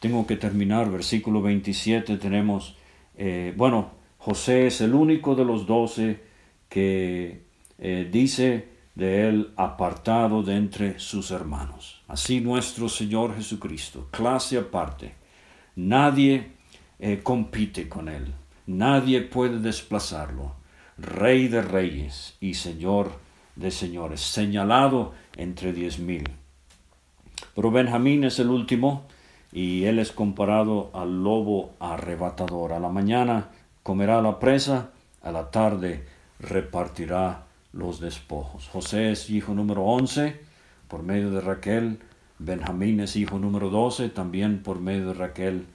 Tengo 0.01 0.27
que 0.27 0.37
terminar, 0.37 0.91
versículo 0.91 1.43
27, 1.43 2.17
tenemos, 2.17 2.77
eh, 3.17 3.53
bueno, 3.57 3.91
José 4.19 4.67
es 4.67 4.81
el 4.81 4.95
único 4.95 5.35
de 5.35 5.45
los 5.45 5.67
doce 5.67 6.21
que 6.69 7.43
eh, 7.79 8.09
dice 8.11 8.69
de 8.95 9.29
él 9.29 9.53
apartado 9.57 10.43
de 10.43 10.57
entre 10.57 10.99
sus 10.99 11.31
hermanos. 11.31 12.03
Así 12.09 12.41
nuestro 12.41 12.89
Señor 12.89 13.35
Jesucristo, 13.37 14.09
clase 14.11 14.59
aparte, 14.59 15.15
nadie 15.77 16.53
eh, 16.99 17.21
compite 17.23 17.89
con 17.89 18.09
él, 18.09 18.33
nadie 18.67 19.23
puede 19.23 19.59
desplazarlo, 19.59 20.55
Rey 21.01 21.49
de 21.49 21.63
reyes 21.63 22.37
y 22.41 22.55
Señor 22.55 23.13
de 23.57 23.71
señores, 23.71 24.21
señalado 24.21 25.13
entre 25.37 25.73
diez 25.73 25.99
mil. 25.99 26.25
Pero 27.55 27.71
Benjamín 27.71 28.25
es 28.25 28.39
el 28.39 28.49
último, 28.49 29.07
y 29.53 29.85
él 29.85 29.99
es 29.99 30.13
comparado 30.13 30.91
al 30.95 31.23
lobo 31.23 31.75
arrebatador. 31.81 32.73
A 32.73 32.81
la 32.81 32.89
mañana 32.89 33.49
comerá 33.83 34.23
la 34.23 34.39
presa, 34.39 34.91
a 35.23 35.33
la 35.33 35.51
tarde 35.51 36.07
repartirá 36.39 37.45
los 37.73 38.01
despojos. 38.01 38.69
José 38.69 39.13
es 39.13 39.31
hijo 39.31 39.55
número 39.55 39.83
once 39.83 40.41
por 40.89 41.03
medio 41.03 41.31
de 41.31 41.41
Raquel. 41.41 42.01
Benjamín 42.39 43.01
es 43.01 43.17
hijo 43.17 43.39
número 43.39 43.71
doce 43.71 44.09
también 44.09 44.63
por 44.63 44.81
medio 44.81 45.09
de 45.09 45.15
Raquel. 45.15 45.67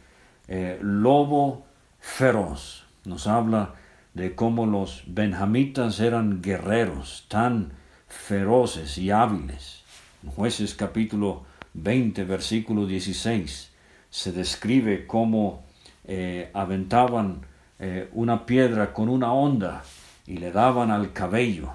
Eh, 0.47 0.79
lobo 0.81 1.65
feroz. 1.99 2.85
Nos 3.03 3.27
habla 3.27 3.75
de 4.15 4.33
cómo 4.33 4.65
los 4.65 5.03
benjamitas 5.05 5.99
eran 5.99 6.41
guerreros 6.41 7.25
tan 7.27 7.73
feroces 8.07 8.97
y 8.97 9.11
hábiles. 9.11 9.83
En 10.23 10.31
jueces 10.31 10.73
capítulo 10.73 11.43
20, 11.73 12.23
versículo 12.23 12.87
16, 12.87 13.71
se 14.09 14.31
describe 14.31 15.05
cómo 15.05 15.63
eh, 16.05 16.49
aventaban 16.53 17.41
eh, 17.77 18.09
una 18.13 18.45
piedra 18.45 18.93
con 18.93 19.09
una 19.09 19.33
onda 19.33 19.83
y 20.25 20.37
le 20.37 20.51
daban 20.51 20.91
al 20.91 21.11
cabello. 21.11 21.73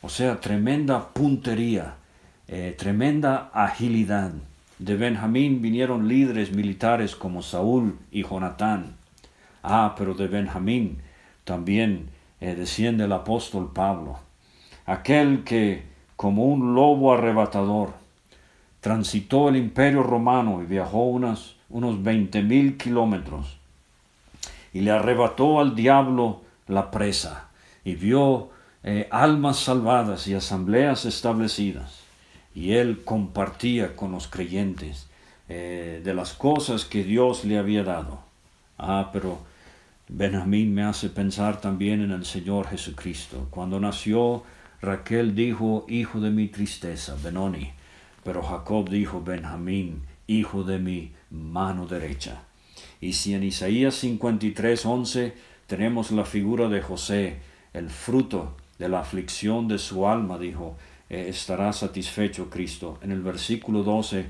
O 0.00 0.08
sea, 0.08 0.40
tremenda 0.40 1.12
puntería, 1.12 1.96
eh, 2.48 2.74
tremenda 2.76 3.50
agilidad. 3.52 4.32
De 4.78 4.96
Benjamín 4.96 5.60
vinieron 5.60 6.08
líderes 6.08 6.52
militares 6.52 7.14
como 7.14 7.42
Saúl 7.42 7.98
y 8.10 8.22
Jonatán. 8.22 8.96
Ah, 9.62 9.94
pero 9.98 10.14
de 10.14 10.26
Benjamín 10.26 11.02
también 11.46 12.10
desciende 12.40 13.04
el 13.04 13.12
apóstol 13.12 13.70
Pablo, 13.72 14.18
aquel 14.84 15.44
que, 15.44 15.84
como 16.16 16.44
un 16.44 16.74
lobo 16.74 17.14
arrebatador, 17.14 17.94
transitó 18.80 19.48
el 19.48 19.56
imperio 19.56 20.02
romano 20.02 20.62
y 20.62 20.66
viajó 20.66 21.04
unos, 21.04 21.56
unos 21.70 22.02
veinte 22.02 22.42
mil 22.42 22.76
kilómetros 22.76 23.56
y 24.72 24.80
le 24.80 24.90
arrebató 24.90 25.58
al 25.60 25.74
diablo 25.74 26.42
la 26.66 26.90
presa 26.90 27.48
y 27.82 27.94
vio 27.94 28.50
eh, 28.84 29.08
almas 29.10 29.58
salvadas 29.58 30.26
y 30.26 30.34
asambleas 30.34 31.06
establecidas. 31.06 32.00
Y 32.54 32.72
él 32.72 33.02
compartía 33.02 33.96
con 33.96 34.12
los 34.12 34.28
creyentes 34.28 35.08
eh, 35.48 36.02
de 36.04 36.14
las 36.14 36.34
cosas 36.34 36.84
que 36.84 37.04
Dios 37.04 37.44
le 37.44 37.58
había 37.58 37.84
dado. 37.84 38.20
Ah, 38.78 39.08
pero 39.14 39.38
Benjamín 40.08 40.72
me 40.72 40.84
hace 40.84 41.08
pensar 41.08 41.60
también 41.60 42.00
en 42.00 42.12
el 42.12 42.24
Señor 42.24 42.68
Jesucristo. 42.68 43.48
Cuando 43.50 43.80
nació, 43.80 44.44
Raquel 44.80 45.34
dijo, 45.34 45.84
hijo 45.88 46.20
de 46.20 46.30
mi 46.30 46.46
tristeza, 46.46 47.16
Benoni. 47.20 47.72
Pero 48.22 48.40
Jacob 48.40 48.88
dijo, 48.88 49.20
Benjamín, 49.22 50.02
hijo 50.28 50.62
de 50.62 50.78
mi 50.78 51.12
mano 51.30 51.88
derecha. 51.88 52.42
Y 53.00 53.14
si 53.14 53.34
en 53.34 53.42
Isaías 53.42 53.96
53, 53.96 54.86
11 54.86 55.34
tenemos 55.66 56.12
la 56.12 56.24
figura 56.24 56.68
de 56.68 56.82
José, 56.82 57.38
el 57.72 57.90
fruto 57.90 58.56
de 58.78 58.88
la 58.88 59.00
aflicción 59.00 59.66
de 59.66 59.78
su 59.78 60.06
alma, 60.06 60.38
dijo, 60.38 60.76
eh, 61.10 61.26
estará 61.28 61.72
satisfecho 61.72 62.48
Cristo. 62.48 62.98
En 63.02 63.10
el 63.10 63.22
versículo 63.22 63.82
12 63.82 64.26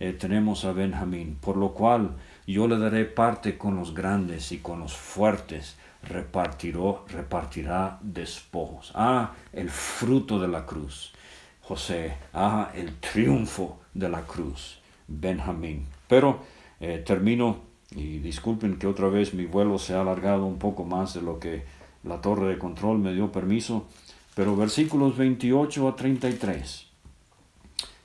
eh, 0.00 0.12
tenemos 0.12 0.64
a 0.64 0.72
Benjamín, 0.72 1.38
por 1.40 1.56
lo 1.56 1.72
cual 1.72 2.16
yo 2.52 2.68
le 2.68 2.78
daré 2.78 3.04
parte 3.04 3.58
con 3.58 3.76
los 3.76 3.94
grandes 3.94 4.52
y 4.52 4.58
con 4.58 4.80
los 4.80 4.96
fuertes 4.96 5.76
repartiró, 6.02 7.04
repartirá 7.08 7.98
despojos. 8.02 8.92
Ah, 8.94 9.34
el 9.52 9.70
fruto 9.70 10.38
de 10.38 10.48
la 10.48 10.64
cruz. 10.66 11.12
José, 11.62 12.14
ah, 12.32 12.70
el 12.74 12.94
triunfo 12.96 13.80
de 13.94 14.08
la 14.08 14.22
cruz. 14.22 14.80
Benjamín. 15.06 15.86
Pero 16.08 16.40
eh, 16.80 17.02
termino 17.04 17.58
y 17.94 18.18
disculpen 18.18 18.78
que 18.78 18.86
otra 18.86 19.08
vez 19.08 19.34
mi 19.34 19.46
vuelo 19.46 19.78
se 19.78 19.94
ha 19.94 20.00
alargado 20.00 20.46
un 20.46 20.58
poco 20.58 20.84
más 20.84 21.14
de 21.14 21.22
lo 21.22 21.38
que 21.38 21.64
la 22.04 22.20
torre 22.20 22.48
de 22.48 22.58
control 22.58 22.98
me 22.98 23.12
dio 23.12 23.30
permiso, 23.30 23.86
pero 24.34 24.56
versículos 24.56 25.16
28 25.16 25.88
a 25.88 25.96
33. 25.96 26.86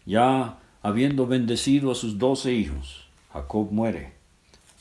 Ya 0.05 0.59
habiendo 0.81 1.27
bendecido 1.27 1.91
a 1.91 1.95
sus 1.95 2.17
doce 2.17 2.53
hijos, 2.53 3.07
Jacob 3.31 3.71
muere. 3.71 4.13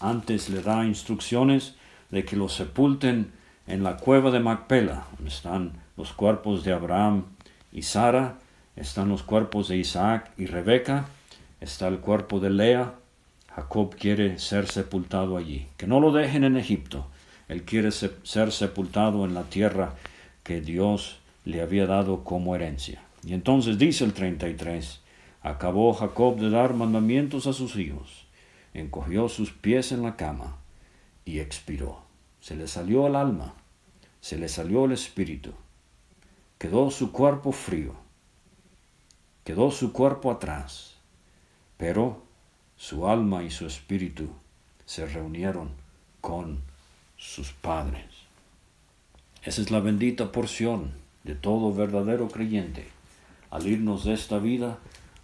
Antes 0.05 0.51
le 0.51 0.61
da 0.61 0.85
instrucciones 0.85 1.77
de 2.11 2.27
que 2.27 2.37
los 2.37 2.53
sepulten 2.53 3.33
en 3.67 3.83
la 3.83 3.97
cueva 3.97 4.31
de 4.31 4.39
Macpela, 4.39 5.07
donde 5.17 5.31
están 5.31 5.73
los 5.97 6.13
cuerpos 6.13 6.63
de 6.63 6.75
Abraham 6.75 7.25
y 7.73 7.81
Sara, 7.81 8.37
están 8.77 9.09
los 9.09 9.23
cuerpos 9.23 9.69
de 9.69 9.79
Isaac 9.79 10.31
y 10.37 10.45
Rebeca, 10.45 11.07
está 11.59 11.89
el 11.89 12.01
cuerpo 12.01 12.39
de 12.39 12.51
Lea, 12.51 12.97
Jacob 13.57 13.97
quiere 13.99 14.39
ser 14.39 14.67
sepultado 14.67 15.39
allí. 15.39 15.69
Que 15.79 15.87
no 15.87 16.01
lo 16.01 16.13
dejen 16.13 16.45
en 16.45 16.59
Egipto. 16.59 17.07
Él 17.49 17.63
quiere 17.63 17.91
ser 17.91 18.53
sepultado 18.53 19.25
en 19.25 19.33
la 19.33 19.45
tierra 19.45 19.95
que 20.43 20.61
Dios 20.61 21.17
le 21.47 21.63
había 21.63 21.87
dado 21.87 22.25
como 22.25 22.55
herencia. 22.55 23.03
Y 23.25 23.33
entonces 23.33 23.79
dice 23.79 24.05
el 24.05 24.13
33, 24.13 25.01
acabó 25.41 25.95
Jacob 25.95 26.37
de 26.37 26.51
dar 26.51 26.75
mandamientos 26.75 27.47
a 27.47 27.55
sus 27.55 27.77
hijos, 27.77 28.24
encogió 28.75 29.29
sus 29.29 29.53
pies 29.53 29.93
en 29.93 30.03
la 30.03 30.17
cama 30.17 30.59
y 31.25 31.39
expiró. 31.39 32.03
Se 32.41 32.57
le 32.57 32.69
salió 32.69 33.07
el 33.07 33.17
alma, 33.17 33.55
se 34.21 34.37
le 34.37 34.49
salió 34.49 34.85
el 34.85 34.93
espíritu, 34.93 35.53
quedó 36.59 36.91
su 36.91 37.13
cuerpo 37.13 37.53
frío, 37.53 37.95
quedó 39.45 39.71
su 39.71 39.93
cuerpo 39.93 40.31
atrás, 40.31 40.97
pero 41.79 42.23
su 42.77 43.09
alma 43.09 43.45
y 43.45 43.51
su 43.51 43.67
espíritu 43.67 44.29
se 44.85 45.07
reunieron 45.07 45.71
con 46.21 46.61
sus 47.17 47.53
padres. 47.53 48.05
Esa 49.43 49.63
es 49.63 49.71
la 49.71 49.81
bendita 49.81 50.33
porción 50.33 50.93
de 51.23 51.35
todo 51.35 51.73
verdadero 51.73 52.29
creyente. 52.29 52.87
Al 53.51 53.67
irnos 53.67 54.05
de 54.05 54.15
esta 54.15 54.39
vida, 54.39 54.79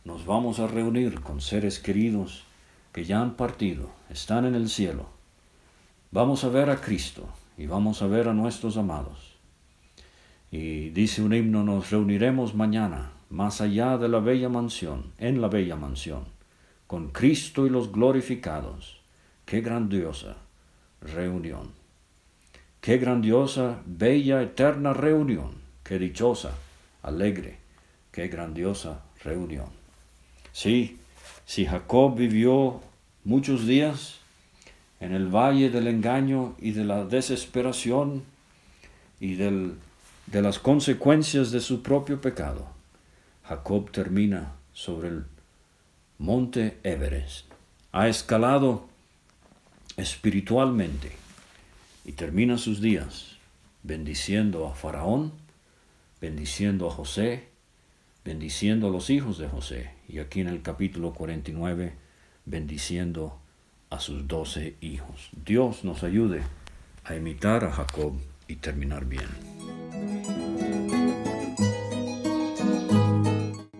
nos 0.04 0.24
vamos 0.24 0.60
a 0.60 0.66
reunir 0.66 1.20
con 1.20 1.40
seres 1.40 1.78
queridos 1.78 2.44
que 2.92 3.04
ya 3.04 3.20
han 3.20 3.34
partido, 3.34 3.90
están 4.08 4.44
en 4.44 4.54
el 4.54 4.68
cielo. 4.68 5.08
Vamos 6.10 6.44
a 6.44 6.48
ver 6.48 6.70
a 6.70 6.80
Cristo 6.80 7.28
y 7.56 7.66
vamos 7.66 8.02
a 8.02 8.06
ver 8.06 8.28
a 8.28 8.34
nuestros 8.34 8.76
amados. 8.76 9.36
Y 10.50 10.90
dice 10.90 11.22
un 11.22 11.34
himno, 11.34 11.62
nos 11.62 11.90
reuniremos 11.90 12.54
mañana, 12.54 13.12
más 13.28 13.60
allá 13.60 13.98
de 13.98 14.08
la 14.08 14.18
bella 14.18 14.48
mansión, 14.48 15.12
en 15.18 15.40
la 15.40 15.48
bella 15.48 15.76
mansión 15.76 16.40
con 16.90 17.12
Cristo 17.12 17.66
y 17.66 17.70
los 17.70 17.92
glorificados. 17.92 19.00
Qué 19.44 19.60
grandiosa 19.60 20.38
reunión. 21.00 21.70
Qué 22.80 22.98
grandiosa, 22.98 23.80
bella, 23.86 24.42
eterna 24.42 24.92
reunión. 24.92 25.52
Qué 25.84 26.00
dichosa, 26.00 26.50
alegre, 27.04 27.58
qué 28.10 28.26
grandiosa 28.26 29.04
reunión. 29.22 29.68
Sí, 30.50 30.98
si 31.50 31.66
Jacob 31.66 32.14
vivió 32.14 32.80
muchos 33.24 33.66
días 33.66 34.20
en 35.00 35.12
el 35.12 35.26
valle 35.26 35.68
del 35.68 35.88
engaño 35.88 36.54
y 36.60 36.70
de 36.70 36.84
la 36.84 37.04
desesperación 37.04 38.22
y 39.18 39.34
del, 39.34 39.74
de 40.28 40.42
las 40.42 40.60
consecuencias 40.60 41.50
de 41.50 41.58
su 41.58 41.82
propio 41.82 42.20
pecado, 42.20 42.68
Jacob 43.42 43.90
termina 43.90 44.52
sobre 44.72 45.08
el 45.08 45.24
Monte 46.18 46.78
Everest. 46.84 47.46
Ha 47.90 48.06
escalado 48.06 48.86
espiritualmente 49.96 51.10
y 52.04 52.12
termina 52.12 52.58
sus 52.58 52.80
días 52.80 53.38
bendiciendo 53.82 54.68
a 54.68 54.76
Faraón, 54.76 55.32
bendiciendo 56.20 56.86
a 56.86 56.92
José, 56.92 57.49
bendiciendo 58.24 58.88
a 58.88 58.90
los 58.90 59.10
hijos 59.10 59.38
de 59.38 59.48
José. 59.48 59.90
Y 60.08 60.18
aquí 60.18 60.40
en 60.40 60.48
el 60.48 60.62
capítulo 60.62 61.12
49, 61.12 61.94
bendiciendo 62.44 63.38
a 63.90 64.00
sus 64.00 64.28
doce 64.28 64.76
hijos. 64.80 65.30
Dios 65.44 65.84
nos 65.84 66.02
ayude 66.02 66.42
a 67.04 67.16
imitar 67.16 67.64
a 67.64 67.72
Jacob 67.72 68.14
y 68.46 68.56
terminar 68.56 69.04
bien. 69.04 69.28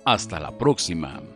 Hasta 0.06 0.40
la 0.40 0.58
próxima. 0.58 1.35